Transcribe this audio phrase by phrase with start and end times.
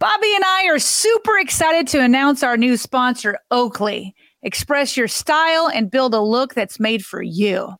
[0.00, 4.14] Bobby and I are super excited to announce our new sponsor, Oakley.
[4.42, 7.74] Express your style and build a look that's made for you.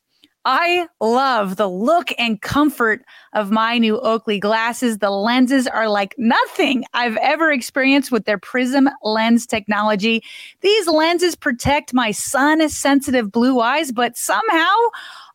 [0.44, 4.98] I love the look and comfort of my new Oakley glasses.
[4.98, 10.22] The lenses are like nothing I've ever experienced with their Prism lens technology.
[10.60, 14.74] These lenses protect my sun sensitive blue eyes, but somehow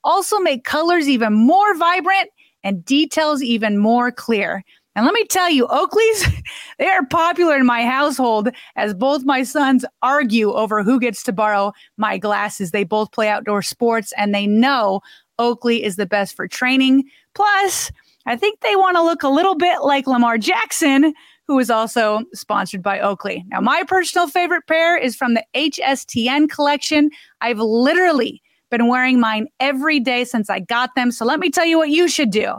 [0.04, 2.30] also make colors even more vibrant
[2.64, 4.64] and details even more clear.
[4.96, 6.44] And let me tell you, Oakleys,
[6.80, 11.34] they are popular in my household as both my sons argue over who gets to
[11.34, 12.72] borrow my glasses.
[12.72, 15.02] They both play outdoor sports and they know
[15.38, 17.04] Oakley is the best for training.
[17.34, 17.92] Plus,
[18.26, 21.14] I think they want to look a little bit like Lamar Jackson,
[21.48, 23.44] who is also sponsored by Oakley.
[23.48, 27.12] Now, my personal favorite pair is from the HSTN collection.
[27.42, 31.12] I've literally been wearing mine every day since I got them.
[31.12, 32.56] So let me tell you what you should do.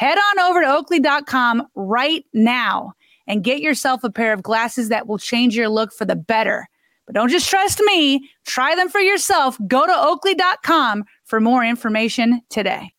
[0.00, 2.94] Head on over to oakley.com right now
[3.26, 6.66] and get yourself a pair of glasses that will change your look for the better.
[7.04, 9.58] But don't just trust me, try them for yourself.
[9.66, 12.94] Go to oakley.com for more information today.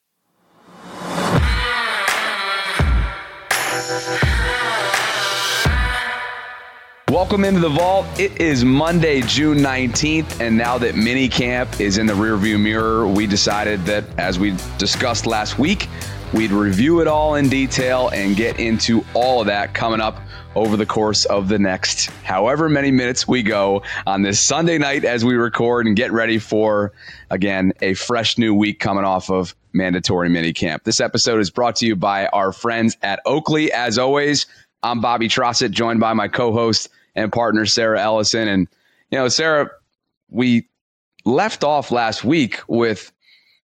[7.09, 8.06] Welcome into the vault.
[8.20, 13.08] It is Monday, June 19th, and now that mini camp is in the rearview mirror,
[13.08, 15.89] we decided that as we discussed last week,
[16.34, 20.18] We'd review it all in detail and get into all of that coming up
[20.56, 25.04] over the course of the next however many minutes we go on this Sunday night
[25.04, 26.94] as we record and get ready for,
[27.32, 30.84] again, a fresh new week coming off of mandatory minicamp.
[30.84, 33.70] This episode is brought to you by our friends at Oakley.
[33.73, 34.45] As always,
[34.84, 38.48] I'm Bobby Trotter, joined by my co host and partner, Sarah Ellison.
[38.48, 38.70] And,
[39.12, 39.70] you know, Sarah,
[40.30, 40.66] we
[41.26, 43.12] left off last week with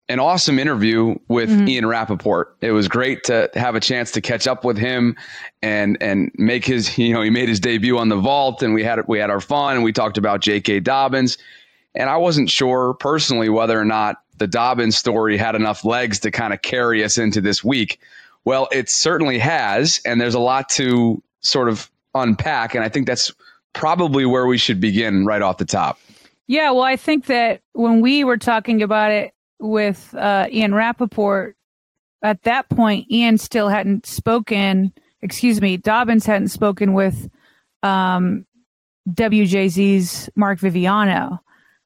[0.09, 1.69] an awesome interview with mm-hmm.
[1.69, 2.57] Ian Rapoport.
[2.61, 5.17] It was great to have a chance to catch up with him
[5.63, 8.85] and and make his you know he made his debut on the vault and we
[8.85, 10.81] had we had our fun and we talked about J.K.
[10.81, 11.39] Dobbins
[11.95, 16.31] and I wasn't sure personally whether or not the Dobbins story had enough legs to
[16.31, 17.99] kind of carry us into this week.
[18.45, 23.07] Well, it certainly has, and there's a lot to sort of unpack, and I think
[23.07, 23.33] that's
[23.73, 25.99] probably where we should begin right off the top.
[26.47, 31.57] Yeah, well, I think that when we were talking about it with uh, Ian Rapoport,
[32.23, 34.93] at that point, Ian still hadn't spoken.
[35.23, 37.29] Excuse me, Dobbins hadn't spoken with
[37.83, 38.47] um,
[39.09, 41.39] WJZ's Mark Viviano,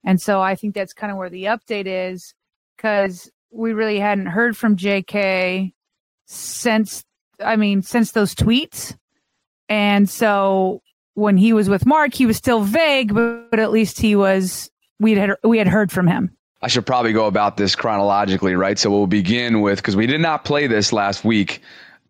[0.05, 2.35] and so I think that's kind of where the update is
[2.77, 5.73] because we really hadn't heard from JK
[6.27, 7.05] since.
[7.43, 8.97] I mean, since those tweets,
[9.69, 10.83] and so
[11.15, 14.71] when he was with Mark, he was still vague, but, but at least he was.
[14.99, 16.37] We had we had heard from him.
[16.63, 18.79] I should probably go about this chronologically, right?
[18.79, 21.63] So we'll begin with because we did not play this last week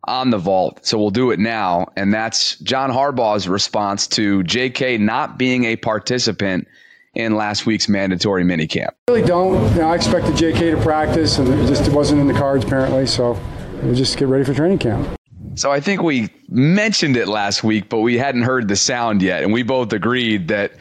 [0.05, 0.85] on the vault.
[0.85, 1.87] So we'll do it now.
[1.97, 6.67] And that's John Harbaugh's response to JK not being a participant
[7.15, 8.91] in last week's mandatory minicamp.
[9.09, 9.73] I really don't.
[9.75, 13.07] You know, I expected JK to practice, and it just wasn't in the cards apparently.
[13.07, 13.39] So
[13.83, 15.17] we'll just get ready for training camp.
[15.55, 19.43] So I think we mentioned it last week, but we hadn't heard the sound yet.
[19.43, 20.73] And we both agreed that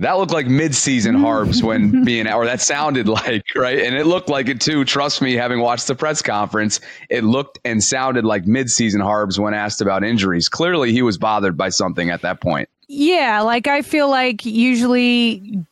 [0.00, 4.28] that looked like mid-season Harbs when being or that sounded like right, and it looked
[4.28, 4.84] like it too.
[4.84, 9.54] Trust me, having watched the press conference, it looked and sounded like midseason Harbs when
[9.54, 10.48] asked about injuries.
[10.48, 12.68] Clearly, he was bothered by something at that point.
[12.88, 15.64] Yeah, like I feel like usually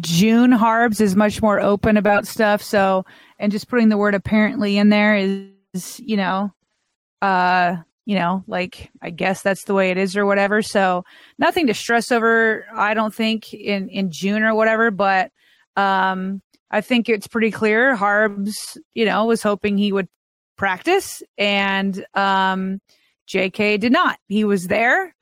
[0.00, 2.62] June Harbs is much more open about stuff.
[2.62, 3.04] So,
[3.38, 6.52] and just putting the word apparently in there is, you know,
[7.20, 10.62] uh, you know, like I guess that's the way it is or whatever.
[10.62, 11.04] So
[11.38, 15.30] nothing to stress over, I don't think in in June or whatever, but
[15.76, 20.08] um I think it's pretty clear Harbs, you know, was hoping he would
[20.56, 22.80] practice and um
[23.28, 24.18] JK did not.
[24.28, 25.14] He was there,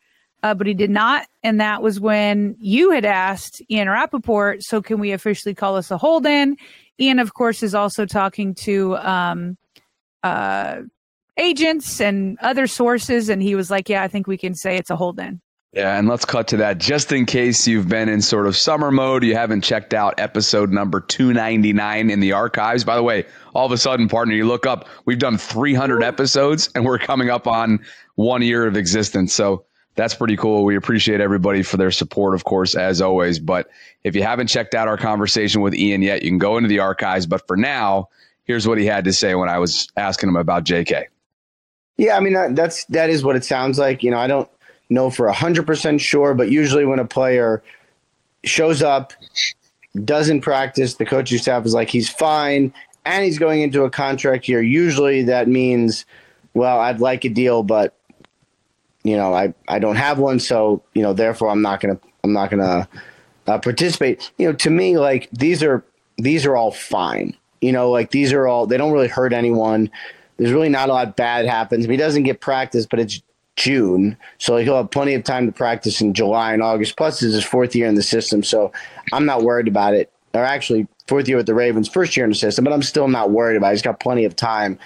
[0.43, 1.27] uh, but he did not.
[1.43, 5.91] And that was when you had asked Ian Rapoport, so can we officially call this
[5.91, 6.57] a hold in?
[6.99, 9.57] Ian, of course, is also talking to um,
[10.23, 10.81] uh,
[11.41, 13.29] agents and other sources.
[13.29, 15.41] And he was like, yeah, I think we can say it's a hold in.
[15.73, 18.91] Yeah, and let's cut to that just in case you've been in sort of summer
[18.91, 22.83] mode, you haven't checked out episode number 299 in the archives.
[22.83, 26.71] By the way, all of a sudden, partner, you look up, we've done 300 episodes
[26.75, 27.79] and we're coming up on
[28.17, 29.33] one year of existence.
[29.33, 29.65] So
[29.95, 30.65] that's pretty cool.
[30.65, 33.39] We appreciate everybody for their support, of course, as always.
[33.39, 33.69] But
[34.03, 36.81] if you haven't checked out our conversation with Ian yet, you can go into the
[36.81, 37.27] archives.
[37.27, 38.09] But for now,
[38.43, 41.05] here's what he had to say when I was asking him about JK.
[42.01, 44.03] Yeah, I mean that, that's that is what it sounds like.
[44.03, 44.49] You know, I don't
[44.89, 47.63] know for hundred percent sure, but usually when a player
[48.43, 49.13] shows up,
[50.03, 52.73] doesn't practice, the coaching staff is like he's fine,
[53.05, 54.63] and he's going into a contract year.
[54.63, 56.07] Usually that means,
[56.55, 57.95] well, I'd like a deal, but
[59.05, 62.33] you know, I, I don't have one, so you know, therefore, I'm not gonna I'm
[62.33, 62.89] not gonna
[63.47, 64.31] uh, participate.
[64.39, 65.85] You know, to me, like these are
[66.17, 67.37] these are all fine.
[67.61, 69.91] You know, like these are all they don't really hurt anyone.
[70.41, 71.85] There's really not a lot bad happens.
[71.85, 73.21] he doesn't get practice, but it's
[73.57, 76.97] June, so he'll have plenty of time to practice in July and August.
[76.97, 78.73] Plus, is his fourth year in the system, so
[79.13, 80.11] I'm not worried about it.
[80.33, 83.07] Or actually, fourth year with the Ravens, first year in the system, but I'm still
[83.07, 83.73] not worried about it.
[83.73, 84.79] He's got plenty of time.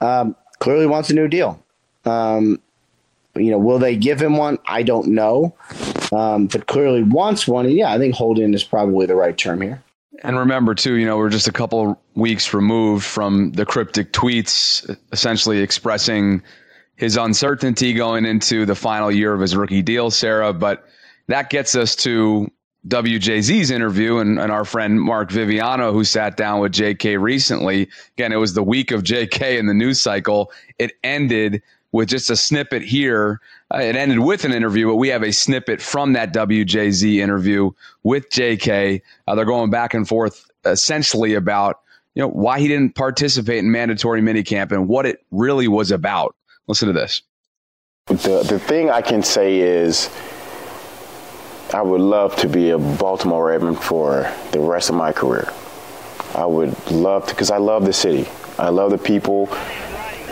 [0.00, 1.62] Um, clearly wants a new deal.
[2.04, 2.60] Um,
[3.36, 4.58] you know, will they give him one?
[4.66, 5.54] I don't know.
[6.10, 7.66] Um, but clearly wants one.
[7.66, 9.84] And yeah, I think holding is probably the right term here.
[10.22, 14.96] And remember, too, you know, we're just a couple weeks removed from the cryptic tweets
[15.12, 16.42] essentially expressing
[16.96, 20.52] his uncertainty going into the final year of his rookie deal, Sarah.
[20.52, 20.86] But
[21.28, 22.50] that gets us to
[22.88, 27.88] WJZ's interview and, and our friend Mark Viviano, who sat down with JK recently.
[28.16, 30.52] Again, it was the week of JK in the news cycle.
[30.78, 31.62] It ended
[31.96, 33.40] with just a snippet here.
[33.74, 37.70] Uh, it ended with an interview, but we have a snippet from that WJZ interview
[38.02, 39.00] with JK.
[39.26, 41.80] Uh, they're going back and forth essentially about
[42.14, 46.36] you know why he didn't participate in mandatory minicamp and what it really was about.
[46.66, 47.22] Listen to this.
[48.08, 50.10] The the thing I can say is
[51.72, 55.50] I would love to be a Baltimore Raven for the rest of my career.
[56.34, 58.28] I would love to, because I love the city.
[58.58, 59.48] I love the people.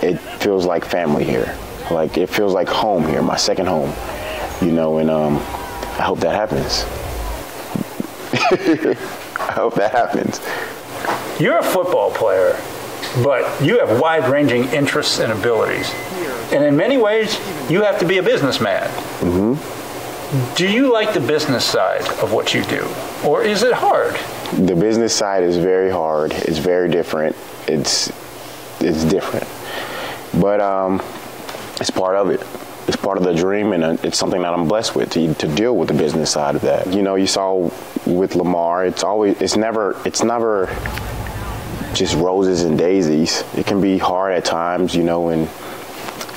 [0.03, 1.59] It feels like family here.
[1.91, 3.93] Like it feels like home here, my second home.
[4.61, 6.85] You know, and um, I hope that happens.
[9.41, 10.41] I hope that happens.
[11.41, 12.59] You're a football player,
[13.23, 15.91] but you have wide ranging interests and abilities.
[16.53, 17.39] And in many ways,
[17.71, 18.89] you have to be a businessman.
[19.21, 20.55] Mm-hmm.
[20.57, 22.89] Do you like the business side of what you do,
[23.25, 24.15] or is it hard?
[24.67, 26.33] The business side is very hard.
[26.33, 27.37] It's very different.
[27.69, 28.09] It's
[28.81, 29.47] it's different,
[30.41, 31.01] but um,
[31.81, 32.43] it's part of it.
[32.87, 35.49] It's part of the dream, and uh, it's something that I'm blessed with to, to
[35.49, 36.93] deal with the business side of that.
[36.93, 37.71] You know, you saw
[38.07, 40.67] with Lamar, it's always it's never it's never
[41.95, 43.43] just roses and daisies.
[43.57, 45.49] It can be hard at times, you know, and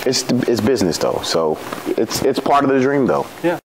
[0.06, 1.22] it's it's business though.
[1.24, 1.60] So
[1.98, 3.28] it's it's part of the dream though.
[3.44, 3.60] Yeah.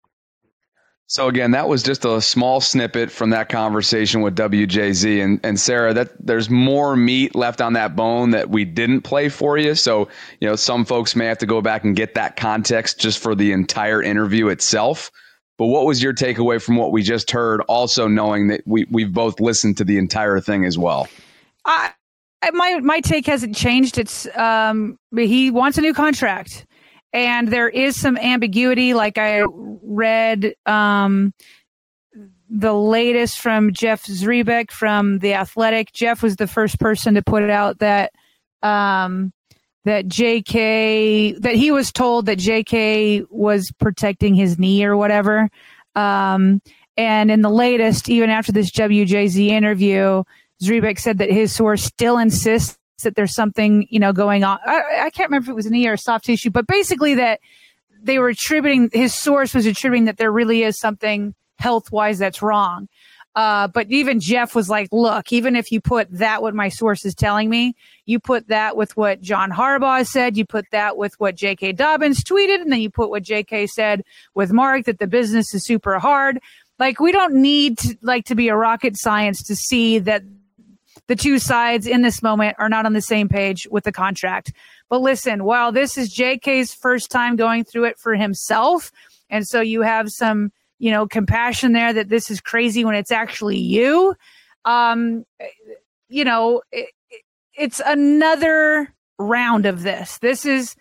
[1.13, 5.61] So again, that was just a small snippet from that conversation with WJZ and, and
[5.61, 5.93] Sarah.
[5.93, 9.75] That there's more meat left on that bone that we didn't play for you.
[9.75, 10.09] So
[10.41, 13.35] you know, some folks may have to go back and get that context just for
[13.35, 15.11] the entire interview itself.
[15.59, 17.61] But what was your takeaway from what we just heard?
[17.69, 21.09] Also knowing that we we've both listened to the entire thing as well.
[21.67, 21.93] I
[22.55, 23.99] my my take hasn't changed.
[23.99, 26.65] It's um he wants a new contract
[27.13, 29.43] and there is some ambiguity like i
[29.83, 31.33] read um,
[32.49, 35.93] the latest from jeff zrebiec from the athletic.
[35.93, 38.13] Jeff was the first person to put it out that
[38.63, 39.33] um,
[39.85, 45.49] that jk that he was told that jk was protecting his knee or whatever.
[45.95, 46.63] Um,
[46.97, 50.23] and in the latest even after this wjz interview
[50.63, 54.59] zrebiec said that his source still insists that there's something, you know, going on.
[54.65, 57.41] I, I can't remember if it was an knee or soft tissue, but basically that
[58.03, 62.43] they were attributing, his source was attributing that there really is something health wise that's
[62.43, 62.89] wrong.
[63.35, 67.05] Uh, but even Jeff was like, look, even if you put that, what my source
[67.07, 67.75] is telling me,
[68.05, 71.73] you put that with what John Harbaugh said, you put that with what J.K.
[71.73, 73.69] Dobbins tweeted, and then you put what J.K.
[73.69, 74.03] said
[74.35, 76.41] with Mark that the business is super hard.
[76.79, 80.25] Like, we don't need to, like to be a rocket science to see that
[81.09, 84.53] the two sides in this moment are not on the same page with the contract.
[84.89, 88.93] But listen, while this is JK's first time going through it for himself,
[89.29, 93.11] and so you have some, you know, compassion there that this is crazy when it's
[93.11, 94.15] actually you.
[94.65, 95.25] Um,
[96.09, 96.91] you know, it,
[97.55, 100.19] it's another round of this.
[100.19, 100.77] This is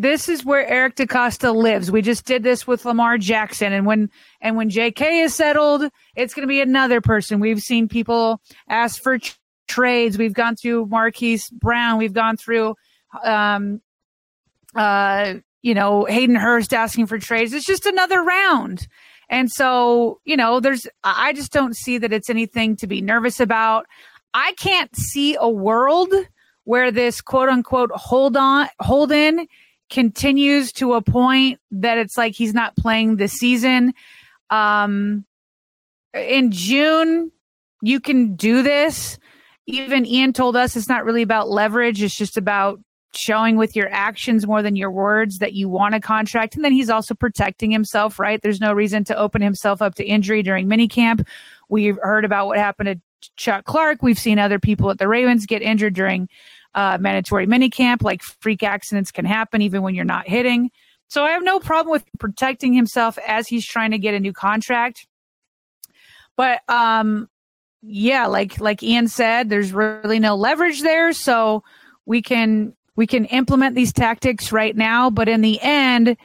[0.00, 1.90] this is where Eric DeCosta lives.
[1.90, 5.22] We just did this with Lamar Jackson, and when and when J.K.
[5.22, 7.40] is settled, it's going to be another person.
[7.40, 9.32] We've seen people ask for t-
[9.66, 10.16] trades.
[10.16, 11.98] We've gone through Marquise Brown.
[11.98, 12.76] We've gone through,
[13.24, 13.80] um,
[14.76, 17.52] uh, you know, Hayden Hurst asking for trades.
[17.52, 18.86] It's just another round.
[19.28, 23.40] And so, you know, there's, I just don't see that it's anything to be nervous
[23.40, 23.86] about.
[24.32, 26.14] I can't see a world
[26.62, 29.48] where this quote unquote hold on, hold in
[29.90, 33.92] continues to a point that it's like he's not playing the season.
[34.50, 35.24] Um,
[36.14, 37.30] in June,
[37.82, 39.18] you can do this.
[39.66, 42.80] Even Ian told us it's not really about leverage, it's just about
[43.14, 46.54] showing with your actions more than your words that you want a contract.
[46.54, 48.40] And then he's also protecting himself, right?
[48.40, 51.26] There's no reason to open himself up to injury during minicamp.
[51.68, 54.02] We've heard about what happened to Chuck Clark.
[54.02, 56.28] We've seen other people at the Ravens get injured during
[56.78, 58.02] uh, mandatory minicamp.
[58.02, 60.70] Like freak accidents can happen even when you're not hitting.
[61.08, 64.32] So I have no problem with protecting himself as he's trying to get a new
[64.32, 65.06] contract.
[66.36, 67.28] But um
[67.82, 71.64] yeah, like like Ian said, there's really no leverage there, so
[72.06, 76.16] we can we can implement these tactics right now, but in the end,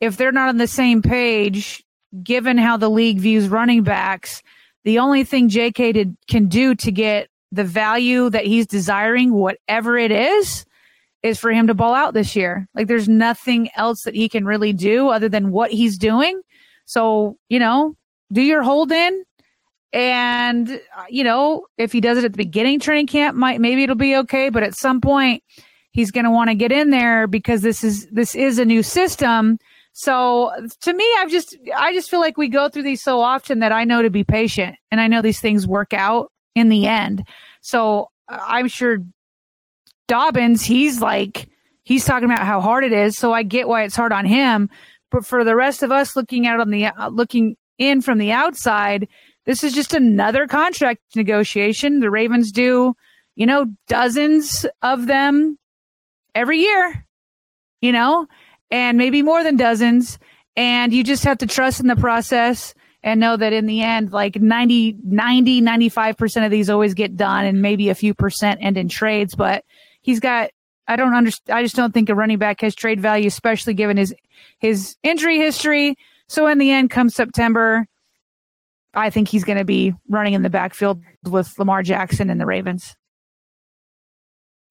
[0.00, 1.84] if they're not on the same page,
[2.22, 4.42] given how the league views running backs,
[4.84, 9.96] the only thing JK did, can do to get the value that he's desiring, whatever
[9.96, 10.64] it is,
[11.22, 12.68] is for him to ball out this year.
[12.74, 16.40] Like there's nothing else that he can really do other than what he's doing.
[16.84, 17.96] So, you know,
[18.32, 19.24] do your hold in.
[19.92, 23.82] And, uh, you know, if he does it at the beginning training camp, might, maybe
[23.82, 24.50] it'll be okay.
[24.50, 25.42] But at some point,
[25.92, 28.82] he's going to want to get in there because this is, this is a new
[28.82, 29.58] system.
[29.92, 33.60] So to me, I've just, I just feel like we go through these so often
[33.60, 36.86] that I know to be patient and I know these things work out in the
[36.86, 37.22] end.
[37.60, 38.98] So I'm sure
[40.08, 41.48] Dobbins, he's like,
[41.84, 43.16] he's talking about how hard it is.
[43.16, 44.70] So I get why it's hard on him.
[45.10, 48.32] But for the rest of us looking out on the, uh, looking in from the
[48.32, 49.06] outside,
[49.44, 52.00] this is just another contract negotiation.
[52.00, 52.94] The Ravens do,
[53.36, 55.58] you know, dozens of them
[56.34, 57.06] every year,
[57.80, 58.26] you know,
[58.70, 60.18] and maybe more than dozens.
[60.56, 62.74] And you just have to trust in the process
[63.06, 67.44] and know that in the end, like 90, 90, 95% of these always get done
[67.44, 69.36] and maybe a few percent end in trades.
[69.36, 69.64] But
[70.02, 70.50] he's got,
[70.88, 71.56] I don't understand.
[71.56, 74.12] I just don't think a running back has trade value, especially given his,
[74.58, 75.96] his injury history.
[76.26, 77.86] So in the end, come September,
[78.92, 82.46] I think he's going to be running in the backfield with Lamar Jackson and the
[82.46, 82.96] Ravens.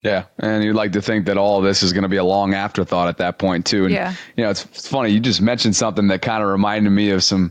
[0.02, 2.24] Yeah, and you'd like to think that all of this is going to be a
[2.24, 3.86] long afterthought at that point too.
[3.86, 5.10] And, yeah, you know, it's, it's funny.
[5.10, 7.50] You just mentioned something that kind of reminded me of some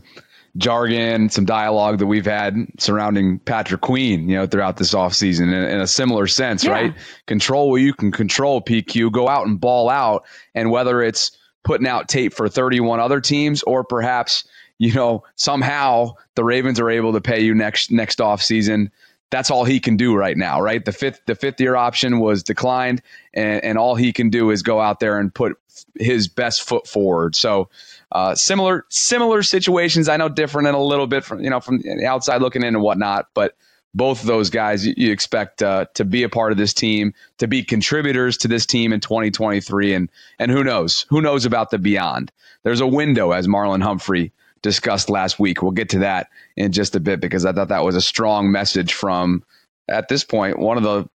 [0.56, 5.54] jargon, some dialogue that we've had surrounding Patrick Queen, you know, throughout this offseason in,
[5.54, 6.70] in a similar sense, yeah.
[6.70, 6.94] right?
[7.26, 10.24] Control what you can control, PQ, go out and ball out.
[10.54, 14.46] And whether it's putting out tape for 31 other teams or perhaps,
[14.78, 18.90] you know, somehow the Ravens are able to pay you next next offseason
[19.30, 20.84] that's all he can do right now, right?
[20.84, 23.02] The fifth the fifth year option was declined,
[23.34, 25.58] and, and all he can do is go out there and put
[25.98, 27.34] his best foot forward.
[27.34, 27.68] So
[28.12, 30.08] uh, similar similar situations.
[30.08, 32.74] I know different and a little bit from you know from the outside looking in
[32.74, 33.56] and whatnot, but
[33.94, 37.14] both of those guys you, you expect uh, to be a part of this team,
[37.38, 41.70] to be contributors to this team in 2023, and and who knows who knows about
[41.70, 42.30] the beyond.
[42.62, 44.32] There's a window, as Marlon Humphrey
[44.62, 45.62] discussed last week.
[45.62, 48.50] We'll get to that in just a bit because I thought that was a strong
[48.50, 49.44] message from
[49.88, 51.08] at this point one of the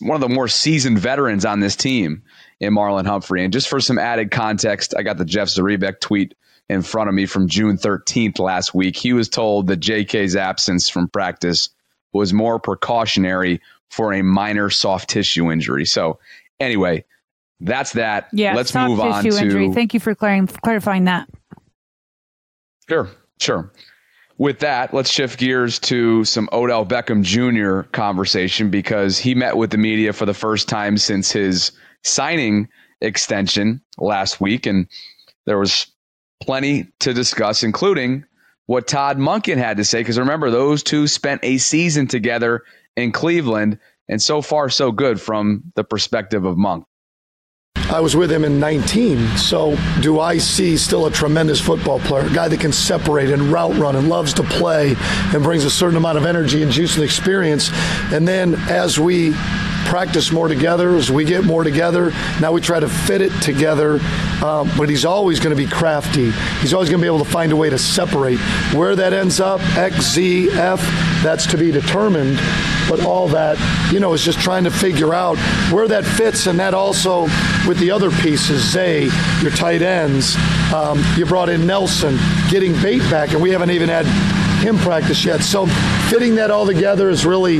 [0.00, 2.22] one of the more seasoned veterans on this team
[2.60, 3.42] in Marlon Humphrey.
[3.42, 6.34] And just for some added context, I got the Jeff Zrebiec tweet
[6.68, 8.96] in front of me from June 13th last week.
[8.96, 11.70] He was told that JK's absence from practice
[12.12, 15.84] was more precautionary for a minor soft tissue injury.
[15.84, 16.18] So,
[16.60, 17.04] anyway,
[17.60, 18.28] that's that.
[18.32, 19.72] Yeah, let's move on to injury.
[19.72, 21.28] Thank you for clarifying that.
[22.88, 23.08] Sure,
[23.40, 23.72] sure.
[24.38, 27.88] With that, let's shift gears to some Odell Beckham Jr.
[27.90, 31.72] conversation because he met with the media for the first time since his
[32.04, 32.68] signing
[33.00, 34.66] extension last week.
[34.66, 34.88] And
[35.46, 35.86] there was
[36.42, 38.24] plenty to discuss, including
[38.66, 40.00] what Todd Monken had to say.
[40.00, 42.62] Because remember, those two spent a season together
[42.96, 43.78] in Cleveland,
[44.08, 46.84] and so far, so good from the perspective of Monk.
[47.76, 49.36] I was with him in 19.
[49.36, 53.42] So, do I see still a tremendous football player, a guy that can separate and
[53.42, 54.94] route run and loves to play
[55.34, 57.70] and brings a certain amount of energy and juice and experience.
[58.12, 59.34] And then as we
[59.90, 63.98] practice more together, as we get more together, now we try to fit it together.
[64.40, 66.30] Um, but he's always going to be crafty.
[66.60, 68.38] He's always going to be able to find a way to separate.
[68.72, 70.80] Where that ends up, X, Z, F,
[71.24, 72.38] that's to be determined.
[72.88, 73.58] But all that,
[73.92, 75.36] you know, is just trying to figure out
[75.72, 77.22] where that fits, and that also
[77.66, 79.10] with the other pieces, Zay,
[79.42, 80.36] your tight ends.
[80.72, 82.16] Um, you brought in Nelson,
[82.48, 84.06] getting Bate back, and we haven't even had
[84.60, 85.40] him practice yet.
[85.40, 85.66] So
[86.08, 87.58] fitting that all together is really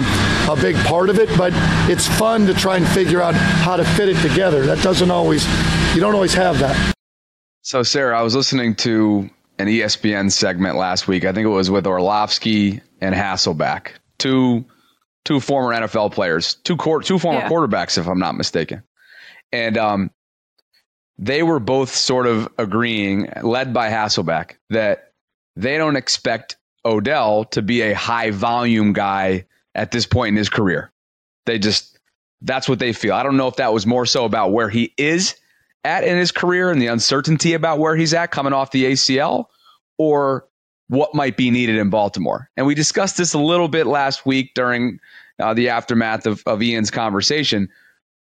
[0.49, 1.53] a big part of it, but
[1.91, 4.65] it's fun to try and figure out how to fit it together.
[4.67, 5.47] That doesn't always,
[5.95, 6.95] you don't always have that.
[7.63, 9.29] So, Sarah, I was listening to
[9.59, 11.25] an ESPN segment last week.
[11.25, 13.89] I think it was with Orlovsky and Hasselbeck,
[14.19, 14.65] two
[15.25, 17.49] two former NFL players, two court, two former yeah.
[17.49, 18.83] quarterbacks, if I'm not mistaken,
[19.53, 20.11] and um,
[21.19, 25.13] they were both sort of agreeing, led by Hasselbeck, that
[25.57, 30.49] they don't expect Odell to be a high volume guy at this point in his
[30.49, 30.93] career.
[31.47, 31.99] They just
[32.43, 33.15] that's what they feel.
[33.15, 35.37] I don't know if that was more so about where he is
[35.85, 39.47] at in his career and the uncertainty about where he's at coming off the ACL
[39.99, 40.47] or
[40.89, 42.51] what might be needed in Baltimore.
[42.57, 44.99] And we discussed this a little bit last week during
[45.39, 47.69] uh, the aftermath of, of Ian's conversation,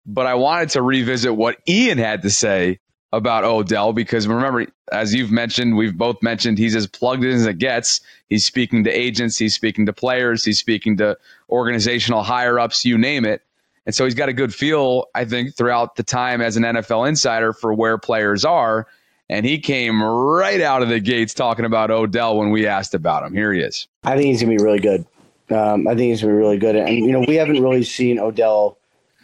[0.05, 2.79] but I wanted to revisit what Ian had to say
[3.15, 7.45] about Odell because remember, as you've mentioned, we've both mentioned he's as plugged in as
[7.45, 8.01] it gets.
[8.29, 11.17] He's speaking to agents, he's speaking to players, he's speaking to
[11.49, 13.41] organizational higher ups, you name it.
[13.85, 17.07] And so he's got a good feel, I think, throughout the time as an NFL
[17.07, 18.87] insider for where players are.
[19.29, 23.23] And he came right out of the gates talking about Odell when we asked about
[23.23, 23.33] him.
[23.33, 23.87] Here he is.
[24.03, 25.05] I think he's going to be really good.
[25.49, 26.75] Um, I think he's going to be really good.
[26.75, 28.77] And, you know, we haven't really seen Odell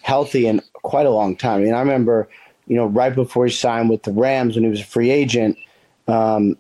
[0.04, 1.62] healthy in quite a long time.
[1.62, 2.30] I mean, I remember,
[2.72, 5.58] you know, right before he signed with the Rams when he was a free agent.
[6.08, 6.56] Um,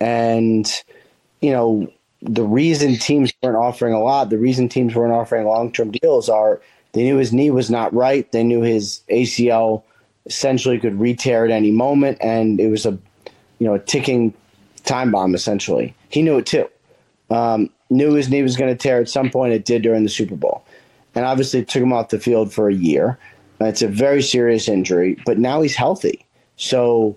[0.00, 0.70] and,
[1.40, 5.72] you know, the reason teams weren't offering a lot, the reason teams weren't offering long
[5.72, 6.62] term deals are
[6.92, 8.30] they knew his knee was not right.
[8.30, 9.82] They knew his ACL
[10.24, 12.96] essentially could re-tear at any moment, and it was a
[13.58, 14.32] you know a ticking
[14.84, 15.96] time bomb essentially.
[16.10, 16.68] He knew it too.
[17.30, 19.52] Um, knew his knee was going to tear at some point.
[19.52, 20.64] It did during the Super Bowl,
[21.16, 23.18] and obviously it took him off the field for a year.
[23.60, 26.26] It's a very serious injury, but now he's healthy.
[26.56, 27.16] So,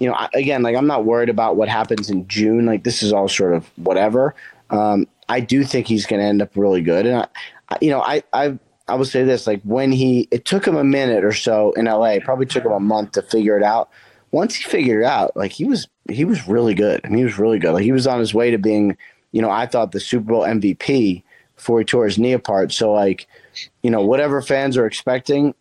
[0.00, 2.66] you know, again, like I'm not worried about what happens in June.
[2.66, 4.34] Like this is all sort of whatever.
[4.70, 7.26] Um, I do think he's going to end up really good, and
[7.68, 10.76] I, you know, I I I would say this: like when he, it took him
[10.76, 12.18] a minute or so in LA.
[12.22, 13.90] Probably took him a month to figure it out.
[14.30, 17.00] Once he figured it out, like he was, he was really good.
[17.04, 17.72] I mean, he was really good.
[17.72, 18.96] Like he was on his way to being,
[19.32, 21.22] you know, I thought the Super Bowl MVP
[21.56, 22.72] before he tore his knee apart.
[22.72, 23.26] So like,
[23.82, 25.54] you know, whatever fans are expecting, I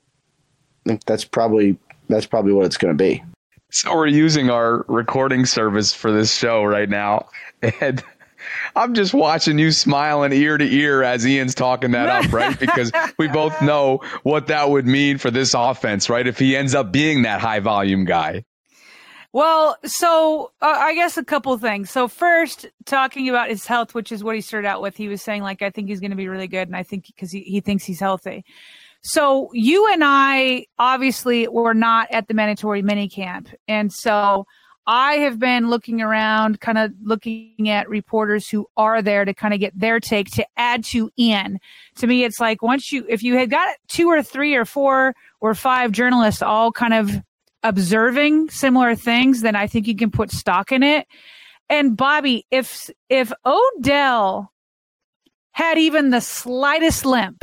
[0.88, 1.78] think that's probably
[2.10, 3.24] that's probably what it's going to be.
[3.70, 7.28] So we're using our recording service for this show right now,
[7.82, 8.04] and
[8.76, 12.58] I'm just watching you smiling ear to ear as Ian's talking that up, right?
[12.58, 16.26] Because we both know what that would mean for this offense, right?
[16.26, 18.46] If he ends up being that high volume guy.
[19.34, 21.92] Well, so uh, I guess a couple things.
[21.92, 25.22] So first, talking about his health, which is what he started out with, he was
[25.22, 27.42] saying like, I think he's going to be really good, and I think because he,
[27.42, 28.46] he thinks he's healthy.
[29.08, 34.46] So you and I obviously were not at the mandatory mini camp, and so
[34.86, 39.54] I have been looking around, kind of looking at reporters who are there to kind
[39.54, 41.58] of get their take to add to in.
[42.00, 45.16] To me, it's like once you, if you had got two or three or four
[45.40, 47.10] or five journalists all kind of
[47.64, 51.08] observing similar things, then I think you can put stock in it.
[51.70, 54.52] And Bobby, if, if Odell
[55.52, 57.42] had even the slightest limp,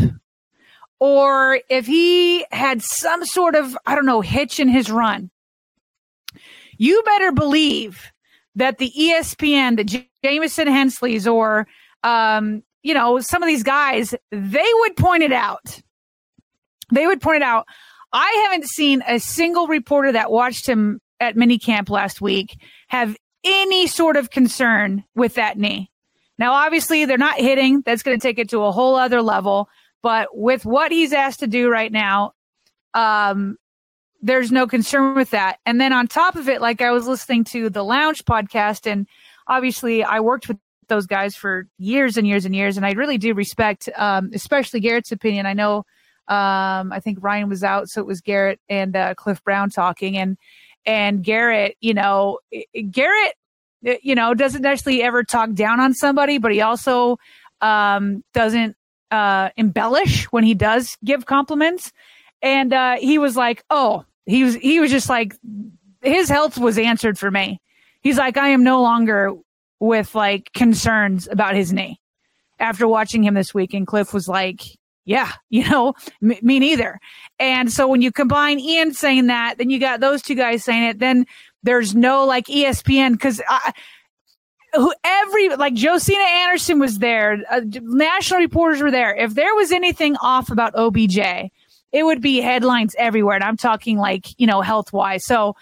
[1.01, 5.31] or if he had some sort of, I don't know, hitch in his run,
[6.79, 8.13] you better believe
[8.57, 11.67] that the ESPN, the Jamison Hensleys, or
[12.03, 15.81] um, you know, some of these guys, they would point it out.
[16.93, 17.67] They would point it out.
[18.13, 22.57] I haven't seen a single reporter that watched him at minicamp last week
[22.89, 25.91] have any sort of concern with that knee.
[26.39, 27.83] Now, obviously, they're not hitting.
[27.83, 29.69] That's going to take it to a whole other level.
[30.05, 32.35] But with what he's asked to do right now,
[32.93, 33.57] um,
[34.21, 35.61] there's no concern with that.
[35.65, 39.07] And then on top of it, like I was listening to the Lounge podcast, and
[39.49, 43.17] obviously I worked with those guys for years and years and years, and I really
[43.17, 45.47] do respect, um, especially Garrett's opinion.
[45.47, 45.87] I know,
[46.29, 50.19] um, I think Ryan was out, so it was Garrett and uh, Cliff Brown talking,
[50.19, 50.37] and
[50.85, 52.41] and Garrett, you know,
[52.91, 53.37] Garrett,
[54.03, 57.17] you know, doesn't actually ever talk down on somebody, but he also
[57.63, 58.77] um, doesn't
[59.15, 61.93] uh, embellish when he does give compliments.
[62.43, 65.35] And uh, he was like, "Oh, he was he was just like
[66.03, 67.61] his health was answered for me.
[68.01, 69.33] He's like, I am no longer
[69.81, 72.01] with like concerns about his knee
[72.59, 73.75] after watching him this week.
[73.75, 74.63] And Cliff was like,
[75.05, 76.99] yeah, you know, m- me neither.
[77.39, 80.85] And so when you combine Ian saying that, then you got those two guys saying
[80.85, 81.27] it, then
[81.63, 83.41] there's no like ESPN because
[84.75, 89.15] who every like Josina Anderson was there, uh, national reporters were there.
[89.15, 93.37] If there was anything off about OBJ, it would be headlines everywhere.
[93.37, 95.25] And I'm talking like, you know, health wise.
[95.25, 95.55] So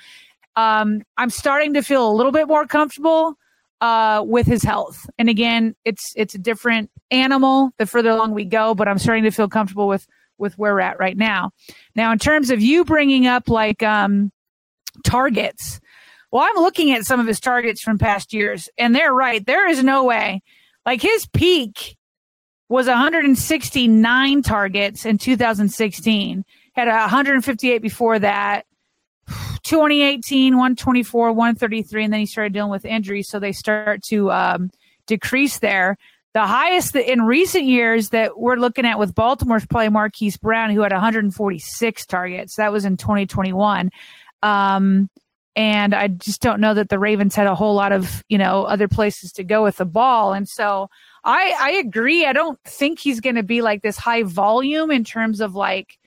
[0.57, 3.37] um, I'm starting to feel a little bit more comfortable
[3.81, 5.09] uh, with his health.
[5.19, 9.25] And again, it's it's a different animal the further along we go, but I'm starting
[9.25, 10.07] to feel comfortable with
[10.39, 11.51] with where we're at right now.
[11.95, 14.33] Now, in terms of you bringing up like um,
[15.05, 15.81] targets,
[16.33, 19.45] well, I'm looking at some of his targets from past years, and they're right.
[19.45, 20.43] There is no way,
[20.87, 21.97] like his peak
[22.71, 26.45] was 169 targets in 2016.
[26.73, 28.65] Had 158 before that.
[29.63, 34.71] 2018, 124, 133, and then he started dealing with injuries, so they start to um,
[35.07, 35.99] decrease there.
[36.33, 40.81] The highest in recent years that we're looking at with Baltimore's play Marquise Brown, who
[40.81, 42.57] had 146 targets.
[42.57, 43.91] That was in 2021.
[44.43, 45.11] Um,
[45.55, 48.65] and I just don't know that the Ravens had a whole lot of, you know,
[48.65, 50.33] other places to go with the ball.
[50.33, 50.89] And so
[51.25, 52.25] I I agree.
[52.25, 55.99] I don't think he's going to be like this high volume in terms of like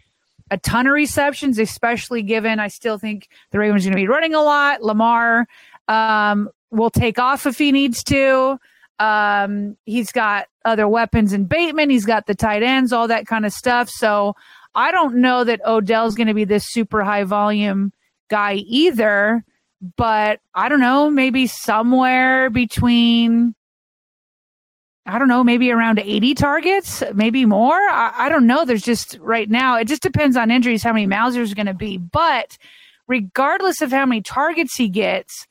[0.51, 4.07] a ton of receptions, especially given I still think the Ravens are going to be
[4.07, 4.81] running a lot.
[4.81, 5.47] Lamar
[5.87, 8.59] um, will take off if he needs to.
[8.97, 11.89] Um, he's got other weapons in Bateman.
[11.89, 13.89] He's got the tight ends, all that kind of stuff.
[13.89, 14.35] So
[14.73, 17.91] I don't know that Odell's going to be this super high volume
[18.29, 19.43] guy either.
[19.97, 23.55] But I don't know, maybe somewhere between
[25.07, 27.75] I don't know, maybe around 80 targets, maybe more.
[27.75, 28.65] I, I, don't know.
[28.65, 31.97] There's just right now, it just depends on injuries, how many Mausers going to be.
[31.97, 32.57] But
[33.07, 35.45] regardless of how many targets he gets,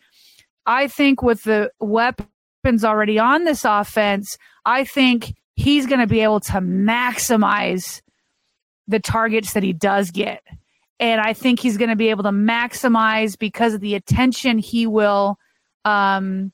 [0.67, 6.21] I think with the weapons already on this offense, I think he's going to be
[6.21, 8.03] able to maximize
[8.89, 10.43] the targets that he does get.
[11.01, 14.87] And I think he's going to be able to maximize because of the attention he
[14.87, 15.39] will
[15.85, 16.53] um,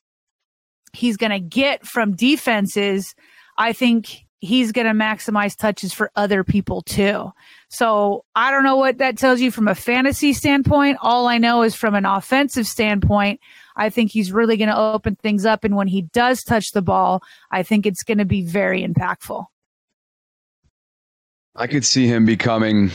[0.93, 3.15] he's going to get from defenses,
[3.57, 7.31] I think he's going to maximize touches for other people too.
[7.69, 10.99] So I don't know what that tells you from a fantasy standpoint.
[11.03, 13.41] All I know is from an offensive standpoint,
[13.77, 15.65] I think he's really going to open things up.
[15.65, 19.45] And when he does touch the ball, I think it's going to be very impactful.
[21.55, 22.91] I could see him becoming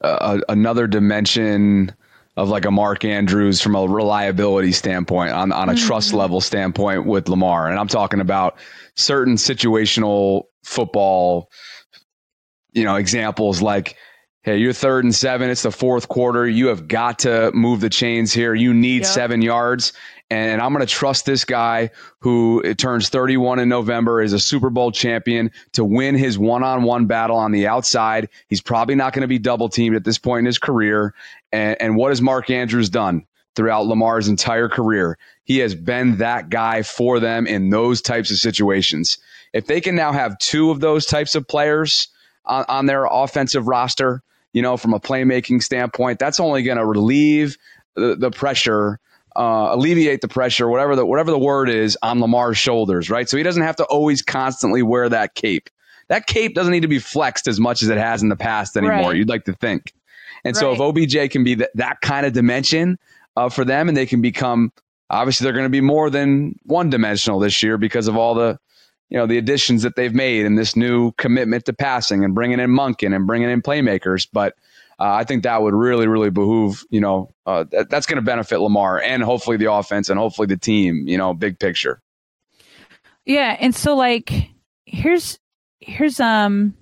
[0.00, 1.94] a, another dimension
[2.36, 5.86] of like a Mark Andrews from a reliability standpoint, on, on a mm-hmm.
[5.86, 7.70] trust level standpoint with Lamar.
[7.70, 8.58] And I'm talking about
[8.94, 11.50] certain situational football,
[12.72, 13.96] you know, examples like,
[14.42, 16.46] hey, you're third and seven, it's the fourth quarter.
[16.46, 18.54] You have got to move the chains here.
[18.54, 19.06] You need yep.
[19.06, 19.94] seven yards
[20.30, 24.70] and I'm going to trust this guy who turns 31 in November, is a Super
[24.70, 28.28] Bowl champion, to win his one on one battle on the outside.
[28.48, 31.14] He's probably not going to be double teamed at this point in his career.
[31.52, 35.16] And, and what has Mark Andrews done throughout Lamar's entire career?
[35.44, 39.18] He has been that guy for them in those types of situations.
[39.52, 42.08] If they can now have two of those types of players
[42.44, 46.84] on, on their offensive roster, you know, from a playmaking standpoint, that's only going to
[46.84, 47.56] relieve
[47.94, 48.98] the, the pressure
[49.36, 53.28] uh, alleviate the pressure, whatever the whatever the word is, on Lamar's shoulders, right?
[53.28, 55.68] So he doesn't have to always constantly wear that cape.
[56.08, 58.76] That cape doesn't need to be flexed as much as it has in the past
[58.76, 59.10] anymore.
[59.10, 59.16] Right.
[59.16, 59.92] You'd like to think.
[60.44, 60.60] And right.
[60.60, 62.98] so if OBJ can be that, that kind of dimension
[63.36, 64.72] uh, for them, and they can become
[65.10, 68.58] obviously they're going to be more than one dimensional this year because of all the
[69.08, 72.58] you know the additions that they've made and this new commitment to passing and bringing
[72.58, 74.54] in Monken and bringing in playmakers, but
[74.98, 78.22] uh, I think that would really, really behoove, you know, uh, that, that's going to
[78.22, 82.00] benefit Lamar and hopefully the offense and hopefully the team, you know, big picture.
[83.26, 83.56] Yeah.
[83.60, 84.32] And so like,
[84.86, 85.38] here's,
[85.80, 86.74] here's, um,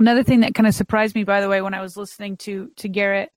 [0.00, 2.70] another thing that kind of surprised me, by the way, when I was listening to,
[2.76, 3.30] to Garrett,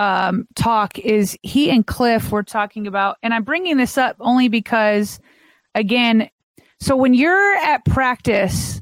[0.00, 4.48] um, talk is he and Cliff were talking about, and I'm bringing this up only
[4.48, 5.20] because,
[5.74, 6.30] again,
[6.80, 8.80] so when you're at practice,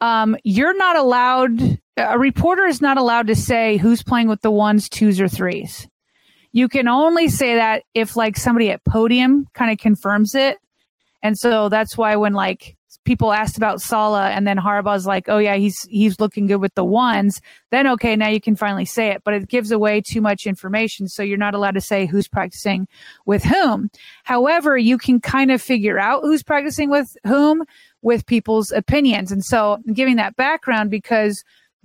[0.00, 4.50] um, you're not allowed a reporter is not allowed to say who's playing with the
[4.50, 5.88] ones, twos, or threes.
[6.52, 10.58] You can only say that if like somebody at podium kind of confirms it.
[11.22, 15.38] And so that's why when like people asked about Saleh and then Harbaugh's like, oh
[15.38, 19.08] yeah, he's he's looking good with the ones, then okay, now you can finally say
[19.08, 19.22] it.
[19.24, 22.86] But it gives away too much information, so you're not allowed to say who's practicing
[23.26, 23.90] with whom.
[24.24, 27.64] However, you can kind of figure out who's practicing with whom
[28.02, 29.32] with people's opinions.
[29.32, 31.42] And so giving that background because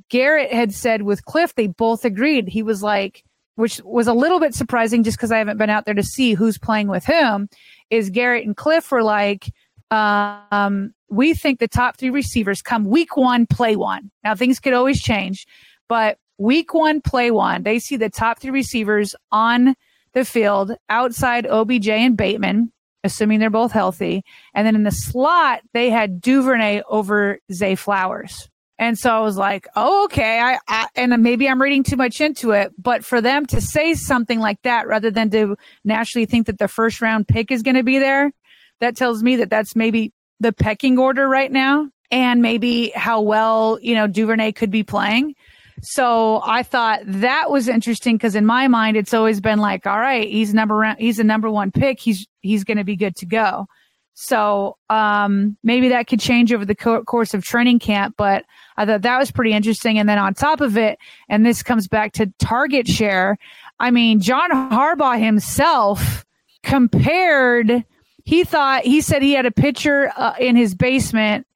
[0.10, 2.48] Garrett had said with Cliff, they both agreed.
[2.48, 3.24] He was like,
[3.56, 6.34] which was a little bit surprising just because I haven't been out there to see
[6.34, 7.50] who's playing with whom,
[7.90, 9.52] is Garrett and Cliff were like,
[9.92, 14.10] um, we think the top three receivers come week one, play one.
[14.24, 15.46] Now things could always change,
[15.88, 17.64] but week one, play one.
[17.64, 19.76] They see the top three receivers on
[20.14, 22.72] the field outside OBJ and Bateman,
[23.04, 24.24] assuming they're both healthy.
[24.56, 28.50] And then in the slot, they had Duvernay over Zay Flowers.
[28.84, 30.42] And so I was like, oh, okay.
[30.42, 33.94] I, I, and maybe I'm reading too much into it, but for them to say
[33.94, 37.78] something like that rather than to naturally think that the first round pick is going
[37.78, 38.34] to be there,
[38.82, 43.80] that tells me that that's maybe the pecking order right now and maybe how well,
[43.82, 45.34] you know, Duvernay could be playing.
[45.82, 49.98] So I thought that was interesting because in my mind, it's always been like, all
[49.98, 52.02] right, he's number, he's a number one pick.
[52.02, 53.68] He's, he's going to be good to go.
[54.14, 58.46] So um, maybe that could change over the co- course of training camp, but
[58.78, 59.98] I thought that was pretty interesting.
[59.98, 61.00] And then on top of it,
[61.30, 63.38] and this comes back to target share.
[63.80, 66.26] I mean, John Harbaugh himself
[66.62, 67.84] compared.
[68.24, 71.48] He thought he said he had a picture uh, in his basement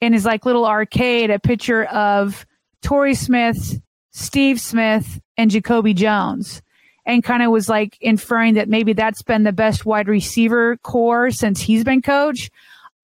[0.00, 2.46] in his like little arcade, a picture of
[2.82, 3.80] Torrey Smith,
[4.12, 6.62] Steve Smith, and Jacoby Jones
[7.06, 11.30] and kind of was like inferring that maybe that's been the best wide receiver corps
[11.30, 12.50] since he's been coach.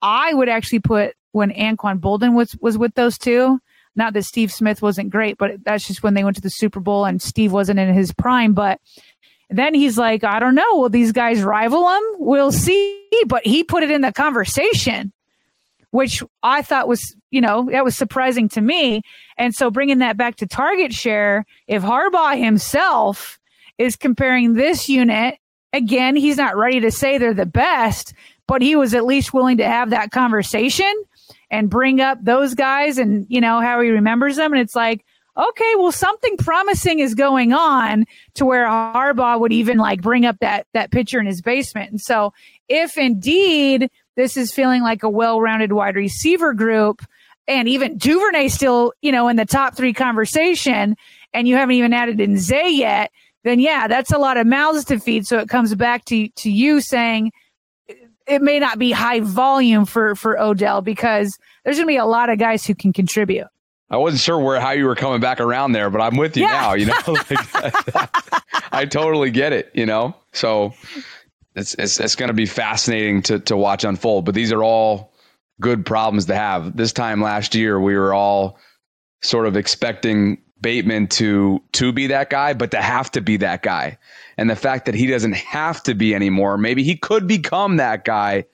[0.03, 3.61] I would actually put when Anquan Boldin was was with those two.
[3.97, 6.81] Not that Steve Smith wasn't great, but that's just when they went to the Super
[6.81, 8.55] Bowl and Steve wasn't in his prime.
[8.55, 8.81] But
[9.51, 10.77] then he's like, I don't know.
[10.77, 12.03] Will these guys rival him?
[12.19, 13.05] We'll see.
[13.27, 15.13] But he put it in the conversation,
[15.91, 19.03] which I thought was, you know, that was surprising to me.
[19.37, 23.39] And so bringing that back to target share, if Harbaugh himself
[23.81, 25.38] is comparing this unit,
[25.73, 28.12] again, he's not ready to say they're the best,
[28.47, 30.93] but he was at least willing to have that conversation
[31.51, 34.53] and bring up those guys and, you know, how he remembers them.
[34.53, 35.03] And it's like,
[35.35, 40.37] okay, well, something promising is going on to where Harbaugh would even like bring up
[40.40, 41.90] that, that picture in his basement.
[41.90, 42.35] And so
[42.69, 47.03] if indeed this is feeling like a well-rounded wide receiver group
[47.49, 50.97] and even Duvernay still, you know, in the top three conversation
[51.33, 53.11] and you haven't even added in Zay yet,
[53.44, 55.26] then yeah, that's a lot of mouths to feed.
[55.26, 57.33] So it comes back to, to you saying,
[58.26, 62.05] it may not be high volume for for Odell because there's going to be a
[62.05, 63.46] lot of guys who can contribute.
[63.90, 66.44] I wasn't sure where how you were coming back around there, but I'm with you
[66.44, 66.53] yeah.
[66.53, 66.74] now.
[66.74, 69.70] You know, like, I totally get it.
[69.74, 70.72] You know, so
[71.57, 74.24] it's it's, it's going to be fascinating to to watch unfold.
[74.24, 75.12] But these are all
[75.61, 76.76] good problems to have.
[76.76, 78.59] This time last year, we were all
[79.22, 83.62] sort of expecting Bateman to to be that guy, but to have to be that
[83.62, 83.99] guy.
[84.37, 88.05] And the fact that he doesn't have to be anymore, maybe he could become that
[88.05, 88.44] guy,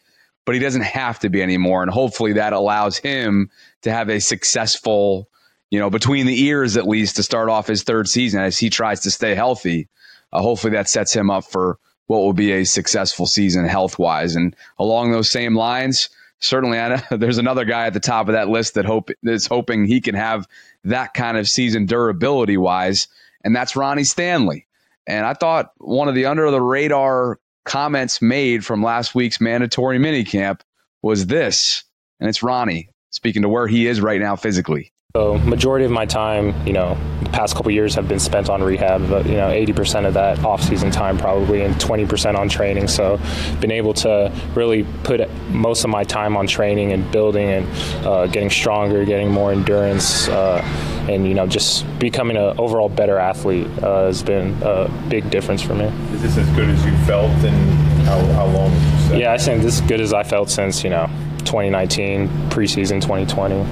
[0.45, 1.83] but he doesn't have to be anymore.
[1.83, 3.51] And hopefully that allows him
[3.83, 5.29] to have a successful,
[5.71, 8.71] you know, between the ears at least to start off his third season as he
[8.71, 9.89] tries to stay healthy.
[10.33, 14.37] Uh, hopefully that sets him up for what will be a successful season health wise.
[14.37, 16.09] And along those same lines,
[16.41, 16.79] certainly
[17.11, 20.15] there's another guy at the top of that list that hope is hoping he can
[20.15, 20.47] have
[20.85, 23.09] that kind of season durability wise,
[23.45, 24.67] and that's Ronnie Stanley.
[25.07, 29.99] And I thought one of the under the radar comments made from last week's mandatory
[29.99, 30.61] minicamp
[31.03, 31.85] was this,
[32.21, 34.93] and it's Ronnie speaking to where he is right now physically.
[35.17, 38.63] So majority of my time, you know, the past couple years have been spent on
[38.63, 42.87] rehab, but you know, 80% of that off-season time probably, and 20% on training.
[42.87, 43.19] So,
[43.59, 47.67] been able to really put most of my time on training and building and
[48.05, 50.61] uh, getting stronger, getting more endurance, uh,
[51.09, 55.63] and you know, just becoming an overall better athlete uh, has been a big difference
[55.63, 55.87] for me.
[56.13, 57.73] Is this as good as you felt, and
[58.05, 58.71] how, how long?
[59.19, 61.07] Yeah, I think this is good as I felt since you know
[61.39, 63.65] 2019 preseason 2020.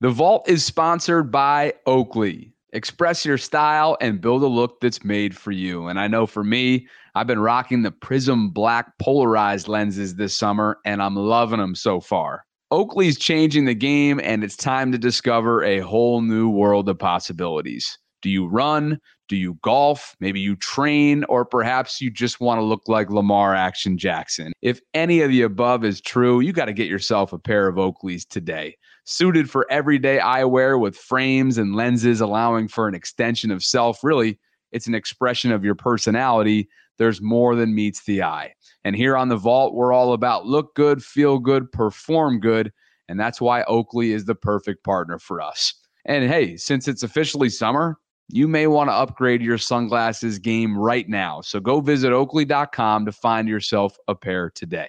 [0.00, 2.52] The Vault is sponsored by Oakley.
[2.72, 5.86] Express your style and build a look that's made for you.
[5.86, 10.78] And I know for me, I've been rocking the Prism Black polarized lenses this summer,
[10.84, 12.44] and I'm loving them so far.
[12.72, 17.96] Oakley's changing the game, and it's time to discover a whole new world of possibilities.
[18.20, 18.98] Do you run?
[19.28, 20.16] Do you golf?
[20.18, 24.52] Maybe you train, or perhaps you just want to look like Lamar Action Jackson.
[24.60, 27.76] If any of the above is true, you got to get yourself a pair of
[27.76, 33.62] Oakleys today suited for everyday eyewear with frames and lenses allowing for an extension of
[33.62, 34.02] self.
[34.02, 34.38] Really,
[34.72, 36.68] it's an expression of your personality.
[36.98, 38.54] There's more than meets the eye.
[38.84, 42.72] And here on the Vault, we're all about look good, feel good, perform good.
[43.08, 45.74] And that's why Oakley is the perfect partner for us.
[46.06, 51.08] And hey, since it's officially summer, you may want to upgrade your sunglasses game right
[51.08, 51.40] now.
[51.40, 54.88] So go visit oakley.com to find yourself a pair today.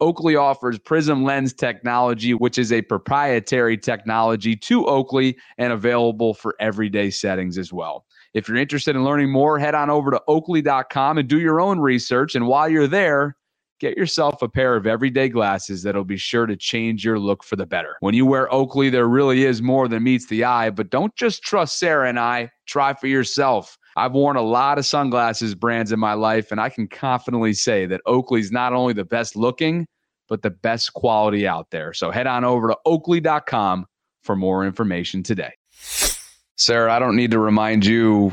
[0.00, 6.54] Oakley offers Prism Lens technology, which is a proprietary technology to Oakley and available for
[6.60, 8.04] everyday settings as well.
[8.34, 11.78] If you're interested in learning more, head on over to oakley.com and do your own
[11.78, 12.34] research.
[12.34, 13.36] And while you're there,
[13.80, 17.56] get yourself a pair of everyday glasses that'll be sure to change your look for
[17.56, 17.96] the better.
[18.00, 21.42] When you wear Oakley, there really is more than meets the eye, but don't just
[21.42, 23.78] trust Sarah and I, try for yourself.
[23.96, 27.86] I've worn a lot of sunglasses brands in my life, and I can confidently say
[27.86, 29.86] that Oakley's not only the best looking,
[30.28, 31.94] but the best quality out there.
[31.94, 33.86] So head on over to oakley.com
[34.22, 35.52] for more information today.
[36.56, 38.32] Sarah, I don't need to remind you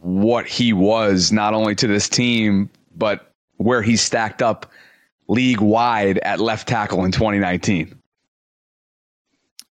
[0.00, 4.70] what he was, not only to this team, but where he stacked up
[5.28, 8.00] league wide at left tackle in 2019.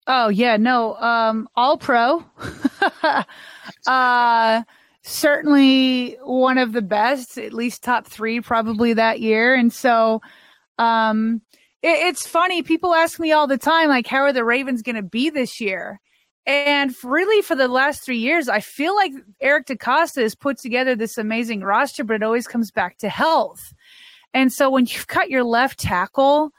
[0.07, 2.23] Oh yeah, no, um, all pro.
[3.87, 4.63] uh,
[5.05, 9.53] certainly one of the best, at least top three probably that year.
[9.53, 10.21] And so,
[10.79, 11.41] um,
[11.81, 12.63] it, it's funny.
[12.63, 15.61] People ask me all the time, like, how are the Ravens going to be this
[15.61, 15.99] year?
[16.47, 20.95] And really, for the last three years, I feel like Eric DeCosta has put together
[20.95, 23.73] this amazing roster, but it always comes back to health.
[24.33, 26.51] And so when you've got your left tackle,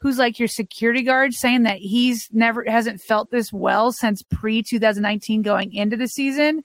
[0.00, 4.62] who's like your security guard, saying that he's never hasn't felt this well since pre
[4.62, 6.62] 2019 going into the season,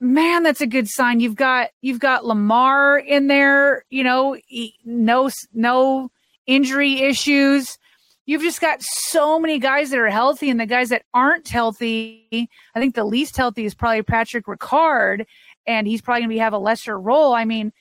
[0.00, 1.20] man, that's a good sign.
[1.20, 4.36] You've got you've got Lamar in there, you know,
[4.84, 6.10] no no
[6.46, 7.78] injury issues.
[8.26, 12.48] you've just got so many guys that are healthy and the guys that aren't healthy.
[12.74, 15.24] I think the least healthy is probably Patrick Ricard,
[15.66, 17.34] and he's probably going to have a lesser role.
[17.34, 17.72] I mean,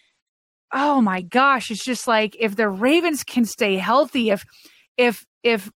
[0.71, 4.45] oh my gosh, it's just like if the Ravens can stay healthy, if
[4.97, 5.71] if if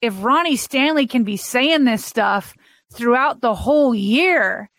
[0.00, 2.54] if Ronnie Stanley can be saying this stuff
[2.92, 4.70] throughout the whole year,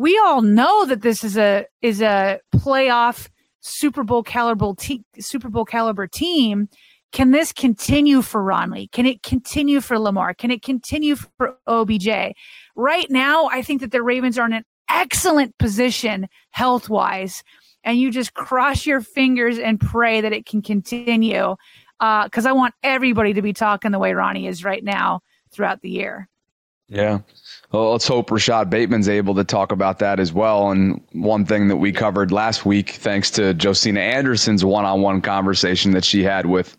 [0.00, 3.28] we all know that this is a is a playoff
[3.60, 6.68] Super Bowl caliber te- Super Bowl caliber team
[7.12, 8.90] can this continue for Ronley?
[8.92, 10.32] Can it continue for Lamar?
[10.32, 12.08] Can it continue for OBJ?
[12.76, 17.42] Right now, I think that the Ravens are in an excellent position health wise.
[17.82, 21.56] And you just cross your fingers and pray that it can continue.
[21.98, 25.80] Because uh, I want everybody to be talking the way Ronnie is right now throughout
[25.80, 26.28] the year.
[26.90, 27.20] Yeah.
[27.70, 30.72] Well, let's hope Rashod Bateman's able to talk about that as well.
[30.72, 35.22] And one thing that we covered last week, thanks to Josina Anderson's one on one
[35.22, 36.76] conversation that she had with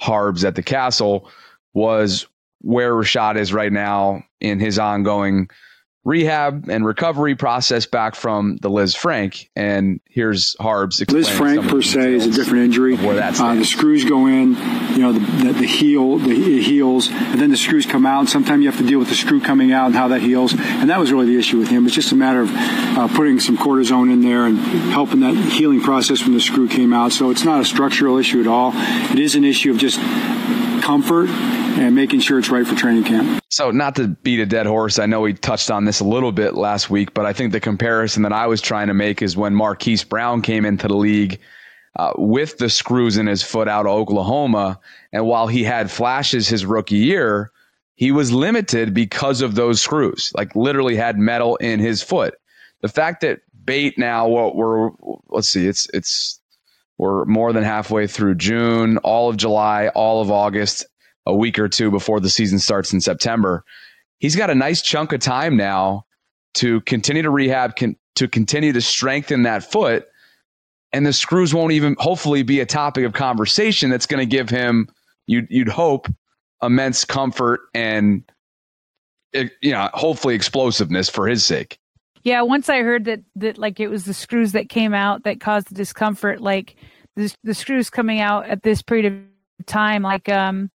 [0.00, 1.28] Harbs at the castle
[1.74, 2.26] was
[2.60, 5.50] where Rashod is right now in his ongoing
[6.08, 9.46] rehab and recovery process back from the Lisfranc.
[9.54, 11.00] And here's Harbs.
[11.00, 12.96] Lisfranc per se is a different injury.
[12.96, 14.54] Where that's uh, the screws go in,
[14.94, 18.20] you know, the, the, the heel, the heals, and then the screws come out.
[18.20, 20.54] And sometimes you have to deal with the screw coming out and how that heals.
[20.54, 21.84] And that was really the issue with him.
[21.84, 25.82] It's just a matter of uh, putting some cortisone in there and helping that healing
[25.82, 27.12] process when the screw came out.
[27.12, 28.72] So it's not a structural issue at all.
[28.74, 30.00] It is an issue of just
[30.80, 33.42] comfort and making sure it's right for training camp.
[33.58, 36.30] So, not to beat a dead horse, I know we touched on this a little
[36.30, 39.36] bit last week, but I think the comparison that I was trying to make is
[39.36, 41.40] when Marquise Brown came into the league
[41.96, 44.78] uh, with the screws in his foot out of Oklahoma.
[45.12, 47.50] And while he had flashes his rookie year,
[47.96, 52.34] he was limited because of those screws, like literally had metal in his foot.
[52.82, 54.90] The fact that Bate now, what we're,
[55.30, 56.40] let's see, it's, it's,
[56.96, 60.86] we're more than halfway through June, all of July, all of August,
[61.28, 63.62] a week or two before the season starts in September.
[64.18, 66.06] He's got a nice chunk of time now
[66.54, 70.08] to continue to rehab, con- to continue to strengthen that foot.
[70.92, 74.48] And the screws won't even hopefully be a topic of conversation that's going to give
[74.48, 74.88] him,
[75.26, 76.08] you'd, you'd hope,
[76.62, 78.24] immense comfort and,
[79.32, 81.78] you know, hopefully explosiveness for his sake.
[82.24, 85.40] Yeah, once I heard that that like it was the screws that came out that
[85.40, 86.74] caused the discomfort, like
[87.14, 90.70] the the screws coming out at this period of time, like um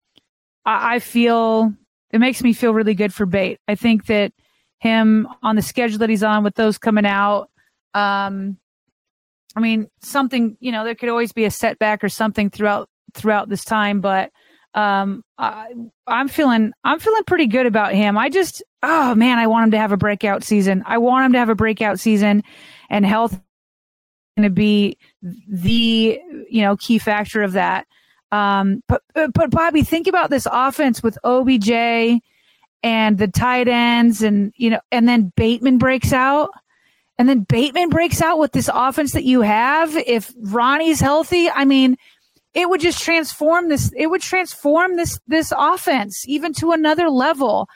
[0.69, 1.73] I, I feel
[2.13, 3.59] it makes me feel really good for Bate.
[3.67, 4.33] I think that
[4.79, 7.51] him on the schedule that he's on with those coming out,
[7.95, 8.59] um,
[9.57, 13.49] I mean, something you know, there could always be a setback or something throughout throughout
[13.49, 14.31] this time, but
[14.75, 15.73] um, I,
[16.07, 18.19] I'm feeling I'm feeling pretty good about him.
[18.19, 20.85] I just oh man, I want him to have a breakout season.
[20.87, 22.45] I want him to have a breakout season,
[22.91, 23.41] and health
[24.37, 27.87] going to be the you know key factor of that.
[28.31, 31.71] Um, but but Bobby, think about this offense with OBJ
[32.83, 36.51] and the tight ends, and you know, and then Bateman breaks out,
[37.19, 39.97] and then Bateman breaks out with this offense that you have.
[39.97, 41.97] If Ronnie's healthy, I mean,
[42.55, 43.93] it would just transform this.
[43.97, 47.69] It would transform this this offense even to another level.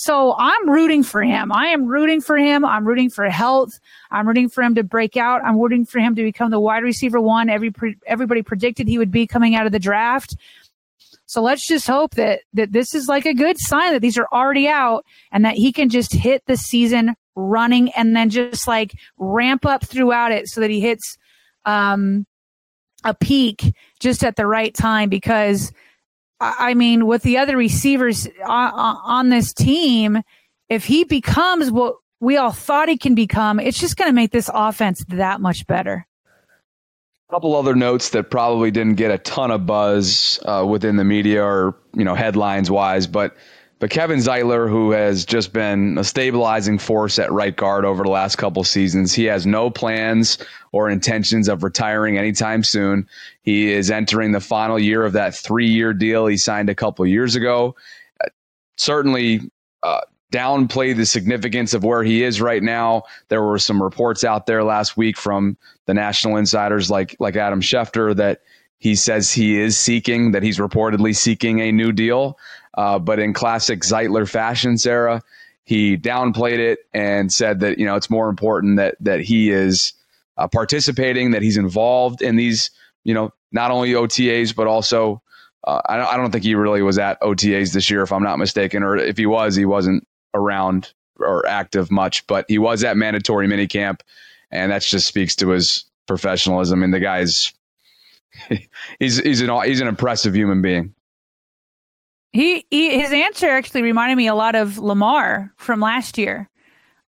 [0.00, 1.52] So I'm rooting for him.
[1.52, 2.64] I am rooting for him.
[2.64, 3.78] I'm rooting for health.
[4.10, 5.44] I'm rooting for him to break out.
[5.44, 7.70] I'm rooting for him to become the wide receiver one every
[8.06, 10.36] everybody predicted he would be coming out of the draft.
[11.26, 14.26] So let's just hope that that this is like a good sign that these are
[14.32, 18.94] already out and that he can just hit the season running and then just like
[19.18, 21.18] ramp up throughout it so that he hits
[21.66, 22.24] um
[23.04, 25.72] a peak just at the right time because
[26.40, 30.22] I mean, with the other receivers on, this team,
[30.70, 34.30] if he becomes what we all thought he can become, it's just going to make
[34.30, 36.06] this offense that much better.
[37.28, 41.04] A couple other notes that probably didn't get a ton of buzz uh, within the
[41.04, 43.36] media or you know headlines wise, but
[43.80, 48.10] but Kevin Zeitler, who has just been a stabilizing force at right guard over the
[48.10, 50.36] last couple seasons, he has no plans
[50.72, 53.08] or intentions of retiring anytime soon.
[53.42, 57.06] He is entering the final year of that three year deal he signed a couple
[57.06, 57.74] years ago.
[58.76, 59.50] Certainly,
[59.82, 63.04] uh, downplay the significance of where he is right now.
[63.28, 67.62] There were some reports out there last week from the national insiders like like Adam
[67.62, 68.42] Schefter that
[68.80, 72.38] he says he is seeking that he's reportedly seeking a new deal.
[72.76, 75.22] Uh, but in classic Zeitler fashion, Sarah,
[75.64, 79.92] he downplayed it and said that you know it's more important that that he is
[80.36, 82.70] uh, participating, that he's involved in these
[83.04, 85.22] you know not only OTAs but also
[85.64, 88.22] uh, I, don't, I don't think he really was at OTAs this year if I'm
[88.22, 92.82] not mistaken, or if he was, he wasn't around or active much, but he was
[92.82, 94.00] at mandatory minicamp,
[94.50, 96.82] and that just speaks to his professionalism.
[96.82, 97.52] And the guy's
[98.98, 100.94] he's he's an he's an impressive human being.
[102.32, 106.48] He, he his answer actually reminded me a lot of Lamar from last year,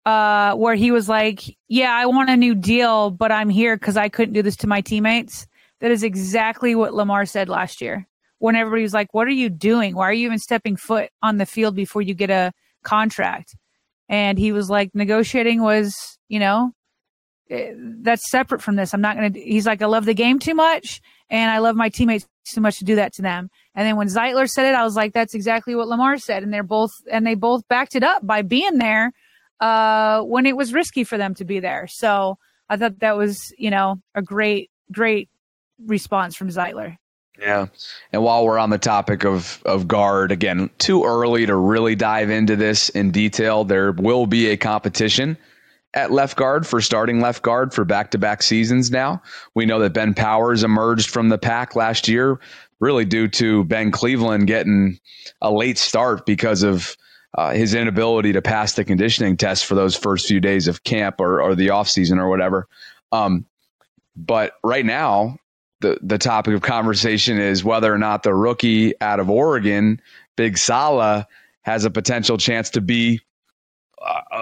[0.05, 3.97] uh, where he was like, "Yeah, I want a new deal, but I'm here because
[3.97, 5.45] I couldn't do this to my teammates."
[5.79, 8.07] That is exactly what Lamar said last year.
[8.39, 9.95] When everybody was like, "What are you doing?
[9.95, 12.51] Why are you even stepping foot on the field before you get a
[12.83, 13.55] contract?"
[14.09, 16.73] And he was like, "Negotiating was, you know,
[18.01, 18.93] that's separate from this.
[18.93, 21.75] I'm not going to." He's like, "I love the game too much, and I love
[21.75, 24.75] my teammates too much to do that to them." And then when Zeitler said it,
[24.75, 26.43] I was like, that's exactly what Lamar said.
[26.43, 29.13] And they're both, and they both backed it up by being there
[29.59, 31.87] uh, when it was risky for them to be there.
[31.87, 32.37] So
[32.69, 35.29] I thought that was, you know, a great, great
[35.85, 36.97] response from Zeitler.
[37.39, 37.67] Yeah.
[38.11, 42.29] And while we're on the topic of of guard, again, too early to really dive
[42.29, 43.63] into this in detail.
[43.63, 45.37] There will be a competition
[45.93, 49.21] at left guard for starting left guard for back to back seasons now.
[49.55, 52.39] We know that Ben Powers emerged from the pack last year,
[52.79, 54.99] really due to Ben Cleveland getting
[55.41, 56.95] a late start because of
[57.37, 61.19] uh, his inability to pass the conditioning test for those first few days of camp
[61.19, 62.67] or, or the offseason or whatever.
[63.11, 63.45] Um,
[64.15, 65.37] but right now,
[65.79, 70.01] the, the topic of conversation is whether or not the rookie out of Oregon,
[70.35, 71.27] Big Sala,
[71.63, 73.21] has a potential chance to be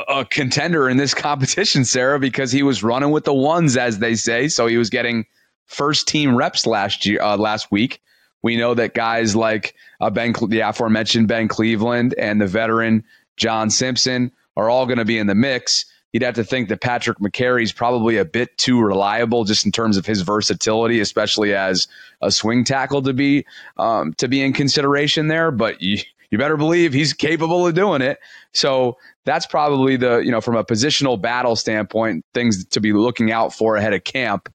[0.07, 4.15] a, contender in this competition, Sarah, because he was running with the ones, as they
[4.15, 4.47] say.
[4.47, 5.25] So he was getting
[5.65, 8.01] first team reps last year, uh, last week.
[8.41, 13.03] We know that guys like uh, Ben, the aforementioned Ben Cleveland and the veteran
[13.37, 15.85] John Simpson are all going to be in the mix.
[16.13, 19.71] You'd have to think that Patrick Mekari is probably a bit too reliable, just in
[19.71, 21.87] terms of his versatility, especially as
[22.21, 23.45] a swing tackle to be
[23.77, 25.51] um, to be in consideration there.
[25.51, 25.99] But you,
[26.31, 28.19] you better believe he's capable of doing it.
[28.53, 33.31] So that's probably the you know from a positional battle standpoint, things to be looking
[33.31, 34.51] out for ahead of camp.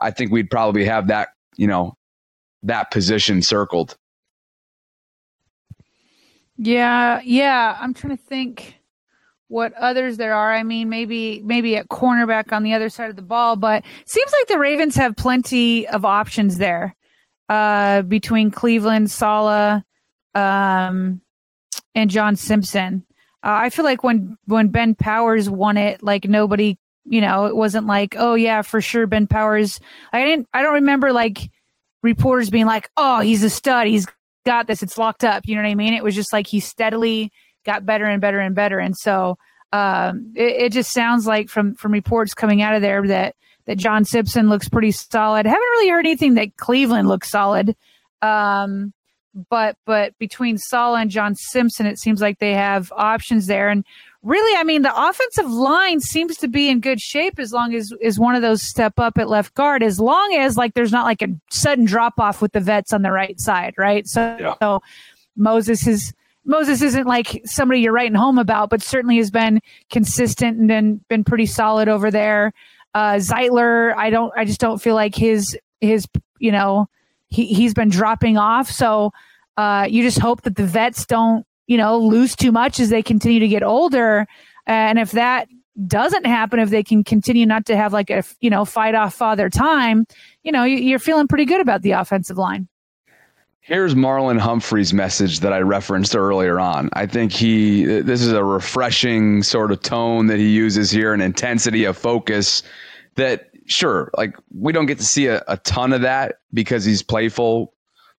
[0.00, 1.96] I think we'd probably have that you know
[2.62, 3.96] that position circled.
[6.56, 7.78] Yeah, yeah.
[7.80, 8.76] I'm trying to think
[9.48, 10.52] what others there are.
[10.52, 14.32] I mean, maybe maybe at cornerback on the other side of the ball, but seems
[14.32, 16.94] like the Ravens have plenty of options there
[17.48, 19.84] uh, between Cleveland, Sala,
[20.34, 21.20] um,
[21.94, 23.04] and John Simpson.
[23.42, 27.56] Uh, I feel like when when Ben Powers won it, like nobody, you know, it
[27.56, 29.80] wasn't like, oh yeah, for sure Ben Powers.
[30.12, 30.48] I didn't.
[30.52, 31.50] I don't remember like
[32.02, 33.86] reporters being like, "Oh, he's a stud.
[33.86, 34.06] He's
[34.44, 34.82] got this.
[34.82, 35.94] It's locked up." You know what I mean?
[35.94, 37.32] It was just like he steadily
[37.64, 38.78] got better and better and better.
[38.78, 39.38] And so
[39.72, 43.78] um, it, it, just sounds like from from reports coming out of there that that
[43.78, 45.46] John Simpson looks pretty solid.
[45.46, 47.76] Haven't really heard anything that Cleveland looks solid.
[48.20, 48.92] Um,
[49.48, 53.68] but but between Sala and John Simpson, it seems like they have options there.
[53.68, 53.84] And
[54.22, 57.92] really, I mean, the offensive line seems to be in good shape as long as
[58.00, 59.82] is one of those step up at left guard.
[59.82, 63.02] As long as like there's not like a sudden drop off with the vets on
[63.02, 64.06] the right side, right?
[64.06, 64.54] So, yeah.
[64.60, 64.82] so
[65.36, 66.12] Moses is.
[66.46, 69.60] Moses isn't like somebody you're writing home about, but certainly has been
[69.90, 72.54] consistent and been, been pretty solid over there.
[72.94, 76.06] Uh, Zeitler, I don't, I just don't feel like his, his,
[76.38, 76.88] you know,
[77.30, 78.70] he, he's been dropping off.
[78.70, 79.12] So,
[79.56, 83.00] uh, you just hope that the vets don't you know, lose too much as they
[83.00, 84.26] continue to get older.
[84.66, 85.46] And if that
[85.86, 89.14] doesn't happen, if they can continue not to have like a, you know, fight off
[89.14, 90.04] father time,
[90.42, 92.66] you know, you're feeling pretty good about the offensive line.
[93.60, 96.90] Here's Marlon Humphrey's message that I referenced earlier on.
[96.94, 101.20] I think he, this is a refreshing sort of tone that he uses here, an
[101.20, 102.64] intensity of focus
[103.14, 107.02] that, sure, like we don't get to see a, a ton of that because he's
[107.02, 107.72] playful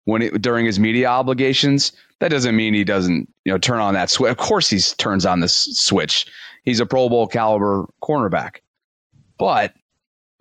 [0.05, 1.92] when it, during his media obligations.
[2.20, 4.30] That doesn't mean he doesn't, you know, turn on that switch.
[4.30, 6.26] Of course, he turns on this switch.
[6.64, 8.57] He's a Pro Bowl caliber cornerback.
[9.38, 9.74] But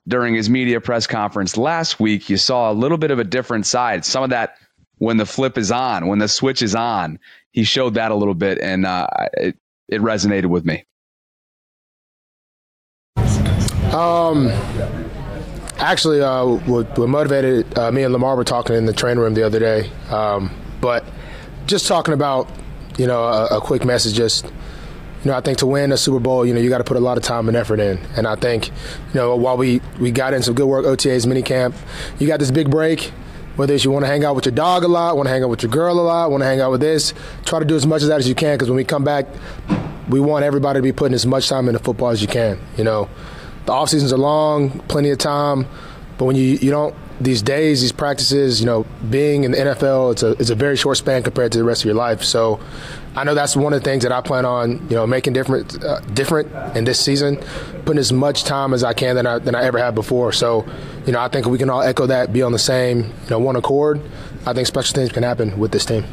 [0.07, 3.66] during his media press conference last week, you saw a little bit of a different
[3.66, 4.03] side.
[4.03, 4.57] Some of that
[4.97, 7.20] when the flip is on, when the switch is on,
[7.51, 9.57] he showed that a little bit, and uh, it
[9.88, 10.86] it resonated with me.
[13.93, 14.49] Um,
[15.80, 19.34] actually, uh, what, what motivated uh, me and Lamar were talking in the training room
[19.34, 19.89] the other day.
[20.09, 20.51] Um,
[20.82, 21.05] but
[21.65, 22.49] just talking about,
[22.97, 24.13] you know, a, a, quick message.
[24.13, 26.84] Just, you know, I think to win a Super Bowl, you know, you got to
[26.84, 27.97] put a lot of time and effort in.
[28.17, 28.73] And I think, you
[29.13, 31.75] know, while we we got in some good work, OTAs, mini camp,
[32.17, 33.11] you got this big break.
[33.55, 35.43] Whether it's you want to hang out with your dog a lot, want to hang
[35.43, 37.13] out with your girl a lot, want to hang out with this,
[37.43, 38.55] try to do as much of that as you can.
[38.55, 39.25] Because when we come back,
[40.07, 42.57] we want everybody to be putting as much time into football as you can.
[42.77, 43.09] You know,
[43.66, 45.68] the off seasons are long, plenty of time,
[46.18, 50.14] but when you you don't these days, these practices, you know, being in the NFL,
[50.14, 52.24] it's a it's a very short span compared to the rest of your life.
[52.24, 52.60] So,
[53.16, 55.84] I know that's one of the things that I plan on, you know, making different
[55.84, 57.38] uh, different in this season,
[57.86, 60.32] putting as much time as I can than I than I ever have before.
[60.32, 60.66] So,
[61.05, 63.39] you know, I think we can all echo that, be on the same, you know,
[63.39, 64.01] one accord.
[64.45, 66.05] I think special things can happen with this team.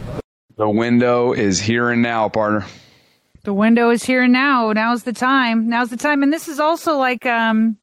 [0.57, 2.65] The window is here and now, partner.
[3.47, 4.73] The window is here and now.
[4.73, 5.69] Now's the time.
[5.69, 6.25] Now's the time.
[6.25, 7.79] And this is also like um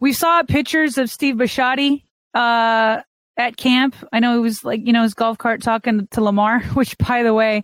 [0.00, 2.02] we saw pictures of Steve Bisciotti
[2.34, 3.02] uh
[3.36, 3.94] at camp.
[4.12, 7.22] I know it was like, you know, his golf cart talking to Lamar, which by
[7.22, 7.62] the way,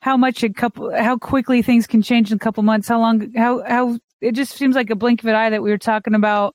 [0.00, 3.30] how much a couple how quickly things can change in a couple months, how long
[3.34, 6.14] how how it just seems like a blink of an eye that we were talking
[6.14, 6.54] about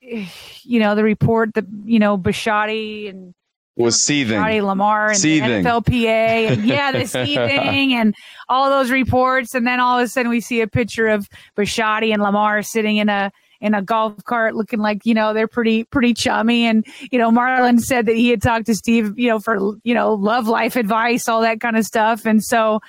[0.02, 3.34] you know, the report that, you know, Bisciotti and
[3.78, 4.38] was seething.
[4.38, 5.62] Lamar and Seething.
[5.62, 8.14] the NFLPA and yeah, the seething and
[8.48, 9.54] all those reports.
[9.54, 12.96] And then all of a sudden we see a picture of Bisciotti and Lamar sitting
[12.96, 16.66] in a in a golf cart looking like, you know, they're pretty pretty chummy.
[16.66, 19.94] And, you know, Marlon said that he had talked to Steve, you know, for, you
[19.94, 22.26] know, love life advice, all that kind of stuff.
[22.26, 22.80] And so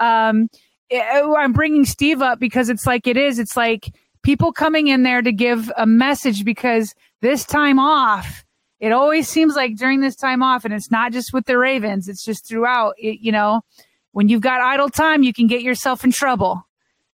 [0.00, 0.48] um
[0.90, 3.38] eh, I'm bringing Steve up because it's like it is.
[3.38, 8.44] It's like people coming in there to give a message because this time off
[8.80, 12.08] it always seems like during this time off, and it's not just with the Ravens,
[12.08, 13.62] it's just throughout, it, you know,
[14.12, 16.66] when you've got idle time, you can get yourself in trouble,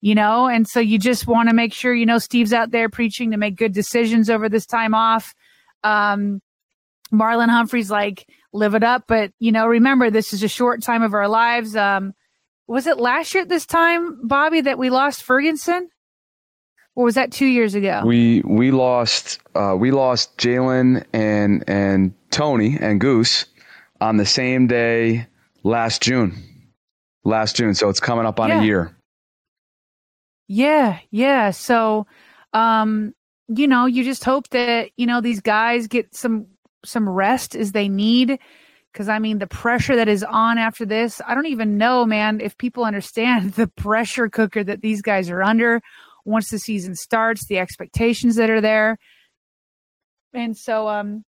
[0.01, 2.89] you know, and so you just want to make sure, you know, Steve's out there
[2.89, 5.33] preaching to make good decisions over this time off.
[5.83, 6.41] Um,
[7.11, 9.03] Marlon Humphrey's like, live it up.
[9.07, 11.75] But, you know, remember, this is a short time of our lives.
[11.75, 12.13] Um,
[12.67, 15.89] was it last year at this time, Bobby, that we lost Ferguson?
[16.95, 18.03] Or was that two years ago?
[18.05, 23.45] We we lost uh, we lost Jaylon and and Tony and Goose
[23.99, 25.27] on the same day
[25.63, 26.35] last June.
[27.25, 28.61] Last June, so it's coming up on Yeah.
[28.61, 28.95] a year.
[30.47, 31.51] Yeah, yeah.
[31.51, 32.05] So,
[32.51, 33.13] um,
[33.47, 36.47] you know, you just hope that you know these guys get some
[36.85, 38.37] some rest as they need.
[38.91, 42.39] Because I mean, the pressure that is on after this, I don't even know, man,
[42.41, 45.81] if people understand the pressure cooker that these guys are under
[46.25, 48.97] once the season starts, the expectations that are there.
[50.33, 51.23] And so, um,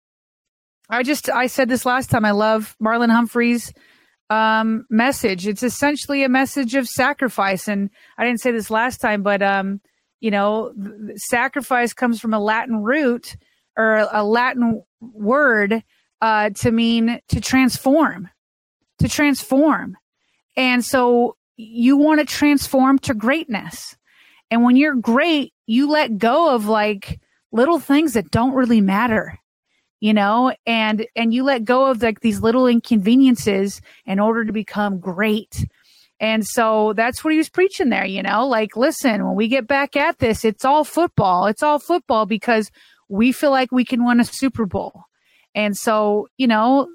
[0.89, 2.25] I just I said this last time.
[2.25, 3.73] I love Marlon Humphreys
[4.29, 9.21] um message it's essentially a message of sacrifice and i didn't say this last time
[9.21, 9.79] but um
[10.19, 10.73] you know
[11.15, 13.37] sacrifice comes from a latin root
[13.77, 15.83] or a latin word
[16.21, 18.27] uh to mean to transform
[18.97, 19.95] to transform
[20.57, 23.95] and so you want to transform to greatness
[24.55, 27.19] and when you're great you let go of like
[27.51, 29.37] little things that don't really matter
[30.05, 30.53] you know?
[30.67, 35.65] And and you let go of like these little inconveniences in order to become great.
[36.19, 38.47] And so that's what he was preaching there you know?
[38.47, 41.47] Like listen when we get back at this it's all football.
[41.47, 42.69] It's all football because
[43.09, 45.05] we feel like we can win a super bowl.
[45.55, 46.87] And so you know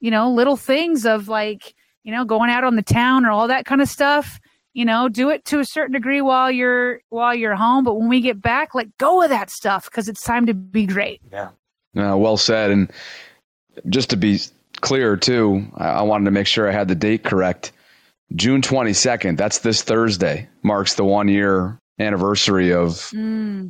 [0.00, 1.74] you know little things of like
[2.04, 4.40] you know going out on the town or all that kind of stuff
[4.76, 8.08] you know do it to a certain degree while you're while you're home but when
[8.08, 11.50] we get back let go of that stuff because it's time to be great Yeah.
[11.96, 12.70] Uh, well said.
[12.70, 12.92] And
[13.88, 14.38] just to be
[14.80, 17.72] clear, too, I, I wanted to make sure I had the date correct.
[18.34, 23.10] June 22nd, that's this Thursday, marks the one year anniversary of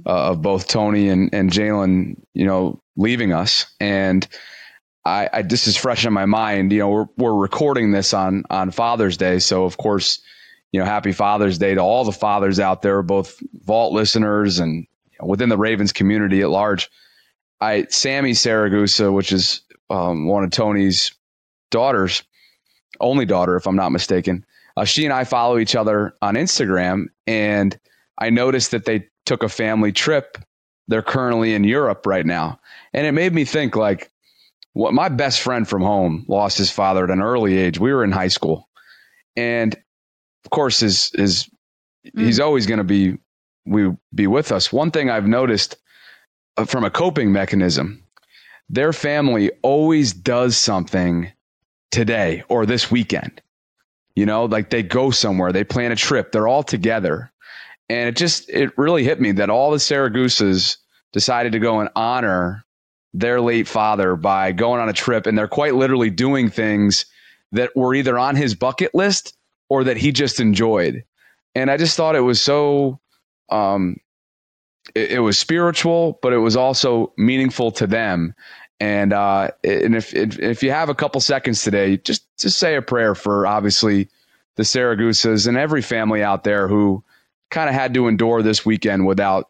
[0.06, 3.66] uh, of both Tony and, and Jaylon, you know, leaving us.
[3.78, 4.26] And
[5.04, 6.72] I, I this is fresh in my mind.
[6.72, 10.20] You know, we're we're recording this on on Father's Day, so of course,
[10.76, 14.86] you know, happy Father's Day to all the fathers out there, both Vault listeners and
[15.10, 16.90] you know, within the Ravens community at large.
[17.62, 21.12] I Sammy Siragusa, which is um, one of Tony's
[21.70, 22.24] daughters,
[23.00, 24.44] only daughter, if I'm not mistaken.
[24.76, 27.80] Uh, she and I follow each other on Instagram, and
[28.18, 30.36] I noticed that they took a family trip.
[30.88, 32.60] They're currently in Europe right now,
[32.92, 34.10] and it made me think like,
[34.74, 37.80] what my best friend from home lost his father at an early age.
[37.80, 38.68] We were in high school,
[39.38, 39.74] and
[40.46, 41.50] of course, is his
[42.14, 43.18] he's always going to be
[43.66, 44.72] we be with us.
[44.72, 45.76] One thing I've noticed
[46.56, 48.04] uh, from a coping mechanism,
[48.68, 51.32] their family always does something
[51.90, 53.42] today or this weekend.
[54.14, 57.32] You know, like they go somewhere, they plan a trip, they're all together.
[57.88, 60.76] And it just, it really hit me that all the Siragusas
[61.12, 62.64] decided to go and honor
[63.14, 65.26] their late father by going on a trip.
[65.26, 67.04] And they're quite literally doing things
[67.50, 69.35] that were either on his bucket list
[69.68, 71.04] or that he just enjoyed.
[71.54, 73.00] And I just thought it was so,
[73.50, 73.96] um,
[74.94, 78.34] it, it was spiritual, but it was also meaningful to them.
[78.78, 82.82] And uh, and if, if you have a couple seconds today, just just say a
[82.82, 84.08] prayer for obviously
[84.56, 87.02] the Siragusas and every family out there who
[87.50, 89.48] kind of had to endure this weekend without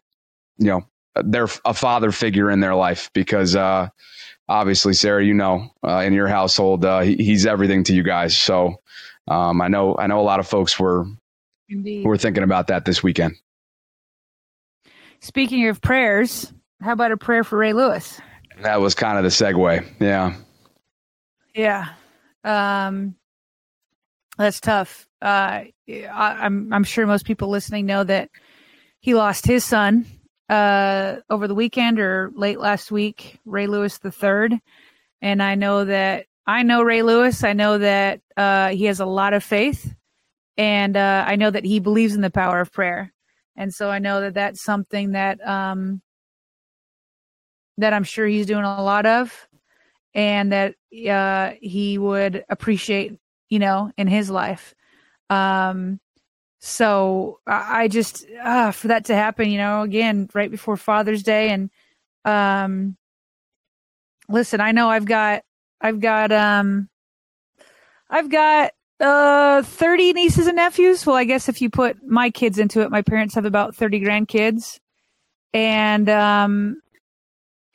[0.57, 0.87] you know
[1.23, 3.89] their a father figure in their life because uh,
[4.47, 8.37] obviously Sarah, you know, uh, in your household, uh, he, he's everything to you guys.
[8.37, 8.81] So
[9.27, 11.05] um, I know I know a lot of folks were
[11.69, 12.05] Indeed.
[12.05, 13.35] were thinking about that this weekend.
[15.19, 18.19] Speaking of prayers, how about a prayer for Ray Lewis?
[18.61, 19.85] That was kind of the segue.
[19.99, 20.35] Yeah.
[21.53, 21.89] Yeah.
[22.43, 23.15] Um,
[24.37, 25.07] that's tough.
[25.21, 28.29] Uh, I, I'm I'm sure most people listening know that
[28.99, 30.05] he lost his son
[30.49, 34.53] uh, over the weekend or late last week, Ray Lewis the third,
[35.21, 37.43] and I know that I know Ray Lewis.
[37.43, 39.93] I know that uh, he has a lot of faith,
[40.55, 43.13] and uh, I know that he believes in the power of prayer,
[43.57, 46.01] and so I know that that's something that um,
[47.77, 49.47] that I'm sure he's doing a lot of,
[50.13, 50.75] and that
[51.09, 53.19] uh, he would appreciate,
[53.49, 54.73] you know, in his life.
[55.29, 55.99] Um,
[56.59, 61.49] so I just uh, for that to happen, you know, again right before Father's Day,
[61.49, 61.69] and
[62.23, 62.95] um,
[64.29, 65.43] listen, I know I've got
[65.81, 66.89] I've got um
[68.09, 71.05] I've got uh 30 nieces and nephews.
[71.05, 74.01] Well, I guess if you put my kids into it, my parents have about 30
[74.01, 74.79] grandkids.
[75.53, 76.81] And um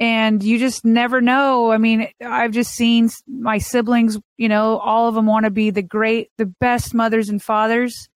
[0.00, 1.70] and you just never know.
[1.70, 5.70] I mean, I've just seen my siblings, you know, all of them want to be
[5.70, 8.08] the great the best mothers and fathers.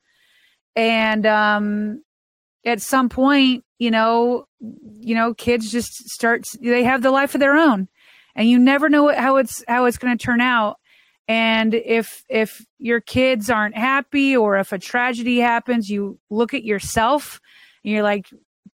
[0.75, 2.03] And um
[2.65, 4.47] at some point, you know,
[4.99, 7.89] you know, kids just start they have the life of their own
[8.37, 10.77] and you never know how it's how it's going to turn out.
[11.27, 16.63] And if if your kids aren't happy or if a tragedy happens you look at
[16.63, 17.41] yourself
[17.83, 18.29] and you're like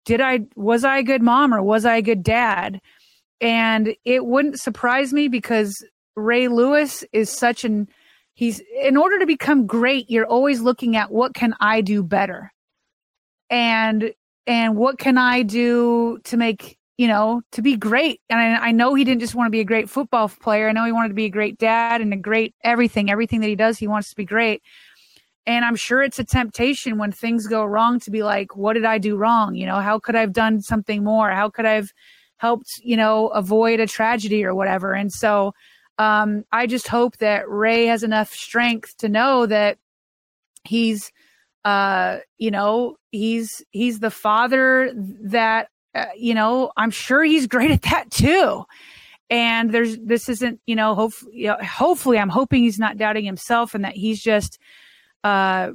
[0.04, 2.80] did i was i a good mom or was i a good dad?
[3.40, 5.74] And it wouldn't surprise me because
[6.14, 7.88] ray lewis is such an
[8.34, 12.52] he's in order to become great you're always looking at what can i do better?
[13.48, 14.12] And
[14.46, 18.20] and what can i do to make you know, to be great.
[18.28, 20.68] And I, I, know he didn't just want to be a great football player.
[20.68, 23.48] I know he wanted to be a great dad and a great everything, everything that
[23.48, 24.62] he does, he wants to be great.
[25.46, 28.84] And I'm sure it's a temptation when things go wrong to be like, what did
[28.84, 29.54] I do wrong?
[29.54, 31.30] You know, how could I have done something more?
[31.30, 31.88] How could I have
[32.36, 34.92] helped, you know, avoid a tragedy or whatever?
[34.92, 35.52] And so
[35.98, 39.78] um, I just hope that Ray has enough strength to know that
[40.64, 41.10] he's
[41.64, 47.70] uh you know he's he's the father that uh, you know, I'm sure he's great
[47.70, 48.64] at that too.
[49.30, 53.24] And there's this isn't, you know, hopefully, you know, hopefully, I'm hoping he's not doubting
[53.24, 54.58] himself and that he's just
[55.24, 55.70] uh,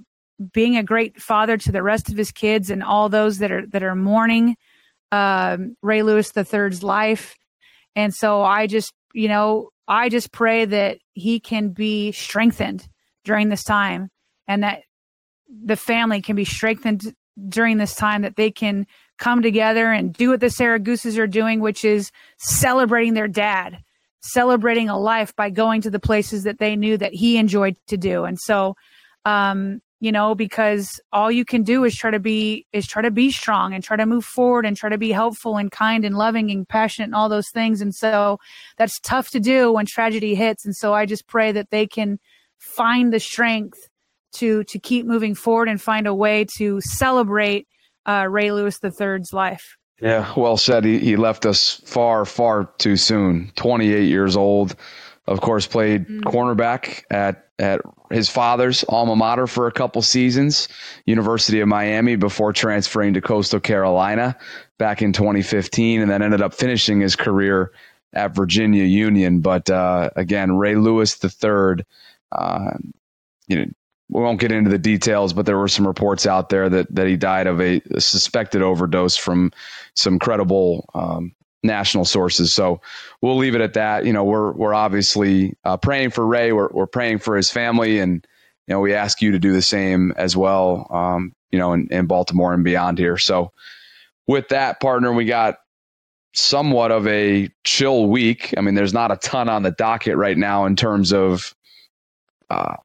[0.53, 3.65] being a great father to the rest of his kids and all those that are
[3.68, 4.55] that are mourning
[5.11, 7.36] um, Ray Lewis the Third's life.
[7.95, 12.88] And so I just, you know, I just pray that he can be strengthened
[13.24, 14.09] during this time
[14.47, 14.84] and that
[15.49, 17.13] the family can be strengthened
[17.49, 18.86] during this time that they can
[19.18, 23.80] come together and do what the Siragusas are doing, which is celebrating their dad,
[24.22, 27.97] celebrating a life by going to the places that they knew that he enjoyed to
[27.97, 28.26] do.
[28.26, 28.76] And so,
[29.26, 33.09] um, you know, because all you can do is try to be is try to
[33.09, 36.15] be strong and try to move forward and try to be helpful and kind and
[36.15, 37.82] loving and passionate and all those things.
[37.82, 38.38] And so
[38.78, 40.65] that's tough to do when tragedy hits.
[40.65, 42.20] And so I just pray that they can
[42.59, 43.89] find the strength
[44.34, 47.68] to to keep moving forward and find a way to celebrate
[48.08, 49.78] uh, Ray Lewis III's life.
[50.01, 50.86] Yeah, well said.
[50.86, 53.51] He, he left us far, far too soon.
[53.55, 54.76] 28 years old.
[55.26, 56.22] Of course, played mm.
[56.22, 57.82] cornerback at at
[58.12, 60.68] his father's alma mater for a couple seasons,
[61.05, 64.38] University of Miami, before transferring to Coastal Carolina
[64.78, 67.72] back in 2015, and then ended up finishing his career
[68.14, 69.41] at Virginia Union.
[69.41, 71.84] But uh, again, Ray Lewis III,
[72.32, 72.72] uh,
[73.47, 73.66] you know,
[74.10, 77.08] we won't get into the details, but there were some reports out there that that
[77.08, 79.51] he died of a, a suspected overdose from
[79.95, 81.34] some credible um,
[81.64, 82.53] national sources.
[82.53, 82.82] So
[83.22, 84.05] we'll leave it at that.
[84.05, 86.53] You know, we're we're obviously uh, praying for Ray.
[86.53, 88.26] We're we're praying for his family, and
[88.68, 90.88] you know, we ask you to do the same as well.
[90.89, 93.18] Um, you know, in, in Baltimore and beyond here.
[93.18, 93.51] So
[94.28, 95.58] with that partner, we got
[96.34, 98.53] somewhat of a chill week.
[98.58, 101.55] I mean, there's not a ton on the docket right now in terms of
[102.49, 102.76] uh,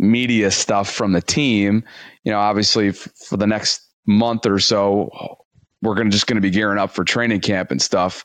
[0.00, 1.84] media stuff from the team.
[2.24, 5.36] You know, obviously f- for the next month or so,
[5.82, 8.24] we're to just to be gearing up for training camp and stuff,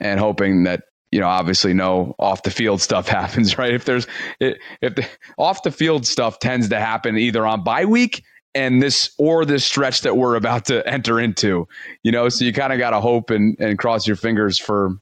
[0.00, 3.74] and hoping that you know, obviously no off the field stuff happens, right?
[3.74, 4.06] If there's
[4.40, 5.06] if the
[5.38, 8.22] off the field stuff tends to happen either on bye week
[8.54, 11.68] and this or this stretch that we're about to enter into,
[12.02, 14.96] you know, so you kind of got to hope and, and cross your fingers for,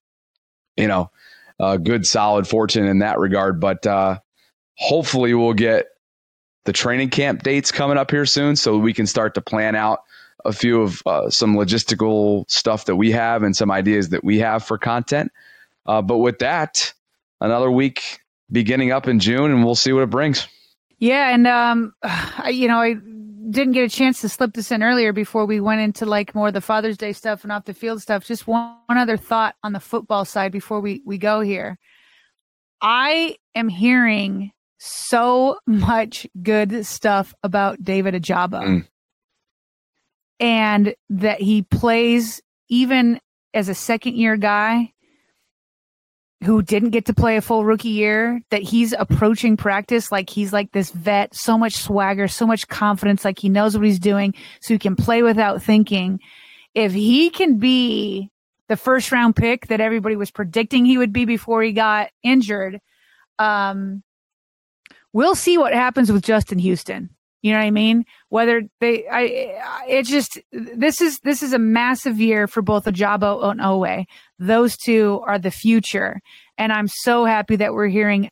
[0.76, 1.10] you know,
[1.60, 3.60] a good solid fortune in that regard.
[3.60, 4.18] But uh,
[4.76, 5.86] hopefully we'll get
[6.64, 10.00] the training camp dates coming up here soon, so we can start to plan out
[10.44, 14.38] a few of uh, some logistical stuff that we have and some ideas that we
[14.38, 15.32] have for content.
[15.86, 16.92] Uh, but with that,
[17.40, 20.46] another week beginning up in June, and we'll see what it brings.
[20.98, 24.82] Yeah, and um, I, you know, I didn't get a chance to slip this in
[24.82, 28.00] earlier before we went into like more the Father's Day stuff and off the field
[28.00, 28.24] stuff.
[28.24, 31.78] Just one, one other thought on the football side before we we go here.
[32.80, 38.62] I am hearing so much good stuff about David Ojabo.
[38.62, 38.88] Mm.
[40.40, 43.20] And that he plays even
[43.52, 44.92] as a second year guy
[46.42, 50.52] who didn't get to play a full rookie year, that he's approaching practice like he's
[50.52, 54.34] like this vet, so much swagger, so much confidence, like he knows what he's doing,
[54.60, 56.20] so he can play without thinking.
[56.74, 58.30] If he can be
[58.68, 62.80] the first round pick that everybody was predicting he would be before he got injured,
[63.38, 64.02] um,
[65.14, 67.08] we'll see what happens with Justin Houston.
[67.40, 68.04] You know what I mean?
[68.30, 73.44] Whether they, I, it's just this is this is a massive year for both Ojabo
[73.50, 74.06] and Oweh.
[74.38, 76.20] Those two are the future,
[76.56, 78.30] and I'm so happy that we're hearing.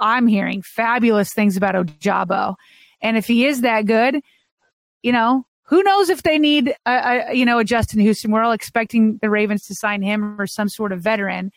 [0.00, 2.56] I'm hearing fabulous things about Ojabo,
[3.00, 4.20] and if he is that good,
[5.02, 8.32] you know, who knows if they need a, a you know a Justin Houston?
[8.32, 11.52] We're all expecting the Ravens to sign him or some sort of veteran,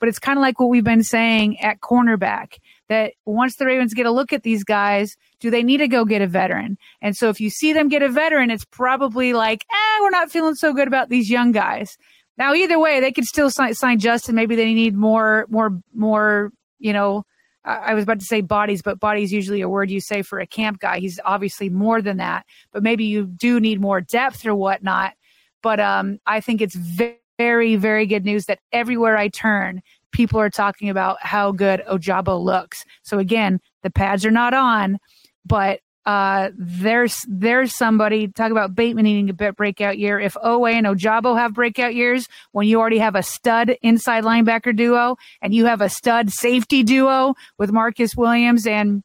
[0.00, 2.54] but it's kind of like what we've been saying at cornerback
[2.88, 6.04] that once the Ravens get a look at these guys, do they need to go
[6.04, 6.78] get a veteran?
[7.02, 10.30] And so if you see them get a veteran, it's probably like, eh, we're not
[10.30, 11.96] feeling so good about these young guys.
[12.38, 14.34] Now, either way, they could still sign, sign Justin.
[14.34, 17.24] Maybe they need more, more, more, you know,
[17.66, 20.38] I was about to say bodies, but body is usually a word you say for
[20.38, 21.00] a camp guy.
[21.00, 25.14] He's obviously more than that, but maybe you do need more depth or whatnot.
[25.62, 29.82] But um, I think it's very, very good news that everywhere I turn,
[30.16, 32.82] people are talking about how good Ojabo looks.
[33.02, 34.98] So again, the pads are not on,
[35.44, 40.18] but uh, there's there's somebody talk about Bateman needing a breakout year.
[40.18, 44.74] If Oweh and Ojabo have breakout years, when you already have a stud inside linebacker
[44.74, 49.02] duo and you have a stud safety duo with Marcus Williams and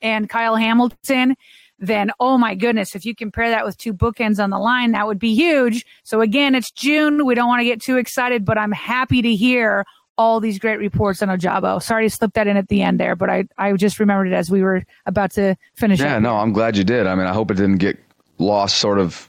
[0.00, 1.34] and Kyle Hamilton,
[1.78, 5.06] then oh my goodness, if you compare that with two bookends on the line, that
[5.06, 5.84] would be huge.
[6.04, 7.26] So again, it's June.
[7.26, 9.84] We don't want to get too excited, but I'm happy to hear
[10.18, 11.82] all these great reports on Ojabo.
[11.82, 14.34] Sorry to slip that in at the end there, but I, I just remembered it
[14.34, 16.00] as we were about to finish.
[16.00, 17.06] Yeah, no, I'm glad you did.
[17.06, 17.98] I mean, I hope it didn't get
[18.38, 19.26] lost sort of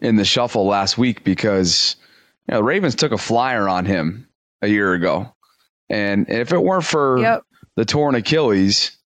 [0.00, 1.96] in the shuffle last week because
[2.48, 4.28] you know, the Ravens took a flyer on him
[4.62, 5.32] a year ago.
[5.88, 7.42] And if it weren't for yep.
[7.76, 8.96] the torn Achilles,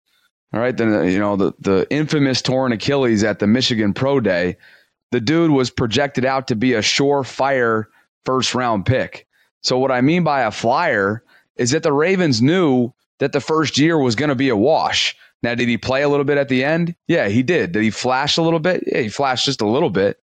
[0.52, 4.56] all right, then you know the the infamous torn Achilles at the Michigan Pro Day,
[5.10, 7.84] the dude was projected out to be a surefire
[8.24, 9.26] first round pick.
[9.62, 11.22] So what I mean by a flyer
[11.56, 15.16] is that the Ravens knew that the first year was going to be a wash.
[15.42, 16.94] Now, did he play a little bit at the end?
[17.06, 17.72] Yeah, he did.
[17.72, 18.84] Did he flash a little bit?
[18.86, 20.20] Yeah, he flashed just a little bit.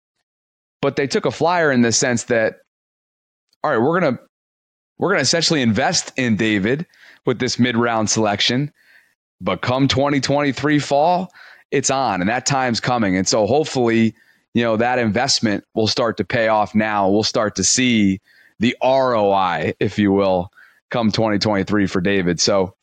[0.80, 2.60] But they took a flyer in the sense that,
[3.64, 4.18] all right, we're gonna
[4.98, 6.86] we're gonna essentially invest in David
[7.26, 8.72] with this mid round selection.
[9.40, 11.32] But come 2023 fall,
[11.70, 13.16] it's on, and that time's coming.
[13.16, 14.14] And so hopefully,
[14.54, 17.08] you know, that investment will start to pay off now.
[17.08, 18.20] We'll start to see
[18.58, 20.50] the ROI, if you will,
[20.90, 22.40] come 2023 for David.
[22.40, 22.74] So,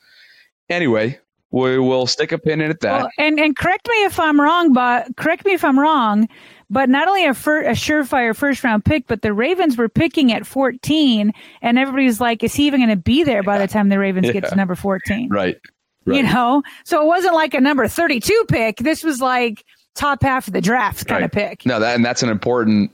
[0.70, 1.20] anyway,
[1.52, 3.02] we will stick a pin in at that.
[3.02, 6.28] Well, and and correct me if I'm wrong, but correct me if I'm wrong.
[6.70, 10.34] But not only a, fir- a surefire first round pick, but the Ravens were picking
[10.34, 13.90] at 14, and everybody's like, "Is he even going to be there by the time
[13.90, 14.34] the Ravens yeah.
[14.34, 15.58] get to number 14?" Right.
[16.06, 16.18] right.
[16.18, 18.78] You know, so it wasn't like a number 32 pick.
[18.78, 19.64] This was like
[19.94, 21.26] top half of the draft kind right.
[21.26, 21.66] of pick.
[21.66, 22.92] No, that and that's an important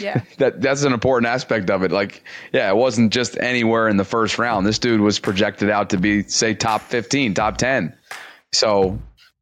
[0.00, 0.22] yeah.
[0.38, 1.92] that that's an important aspect of it.
[1.92, 2.22] Like,
[2.52, 4.66] yeah, it wasn't just anywhere in the first round.
[4.66, 7.94] This dude was projected out to be, say, top 15, top 10.
[8.52, 8.98] So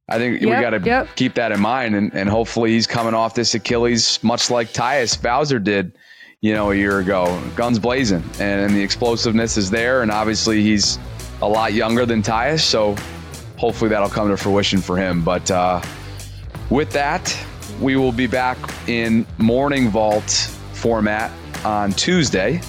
[0.09, 1.09] I think yep, we got to yep.
[1.17, 1.95] keep that in mind.
[1.95, 5.97] And, and hopefully he's coming off this Achilles, much like Tyus Bowser did,
[6.41, 7.43] you know, a year ago.
[7.57, 8.23] Guns blazing.
[8.39, 10.03] And the explosiveness is there.
[10.03, 10.99] And obviously he's
[11.43, 12.61] a lot younger than Tyus.
[12.61, 12.97] So
[13.57, 15.25] hopefully that'll come to fruition for him.
[15.25, 15.83] But uh,
[16.71, 17.37] with that,
[17.81, 18.59] we will be back
[18.89, 20.31] in morning vault
[20.73, 21.31] format
[21.65, 22.61] on Tuesday.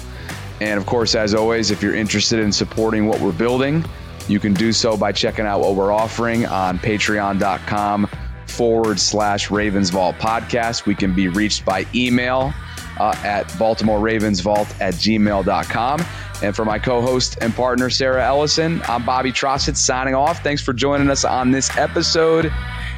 [0.60, 3.84] And of course, as always, if you're interested in supporting what we're building,
[4.28, 8.08] you can do so by checking out what we're offering on patreon.com
[8.46, 10.86] forward slash Ravens Vault podcast.
[10.86, 12.52] We can be reached by email
[12.98, 16.04] uh, at Baltimore Ravens Vault at gmail.com.
[16.42, 20.42] And for my co host and partner, Sarah Ellison, I'm Bobby Trosset signing off.
[20.42, 22.52] Thanks for joining us on this episode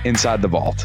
[0.05, 0.85] Inside the Vault.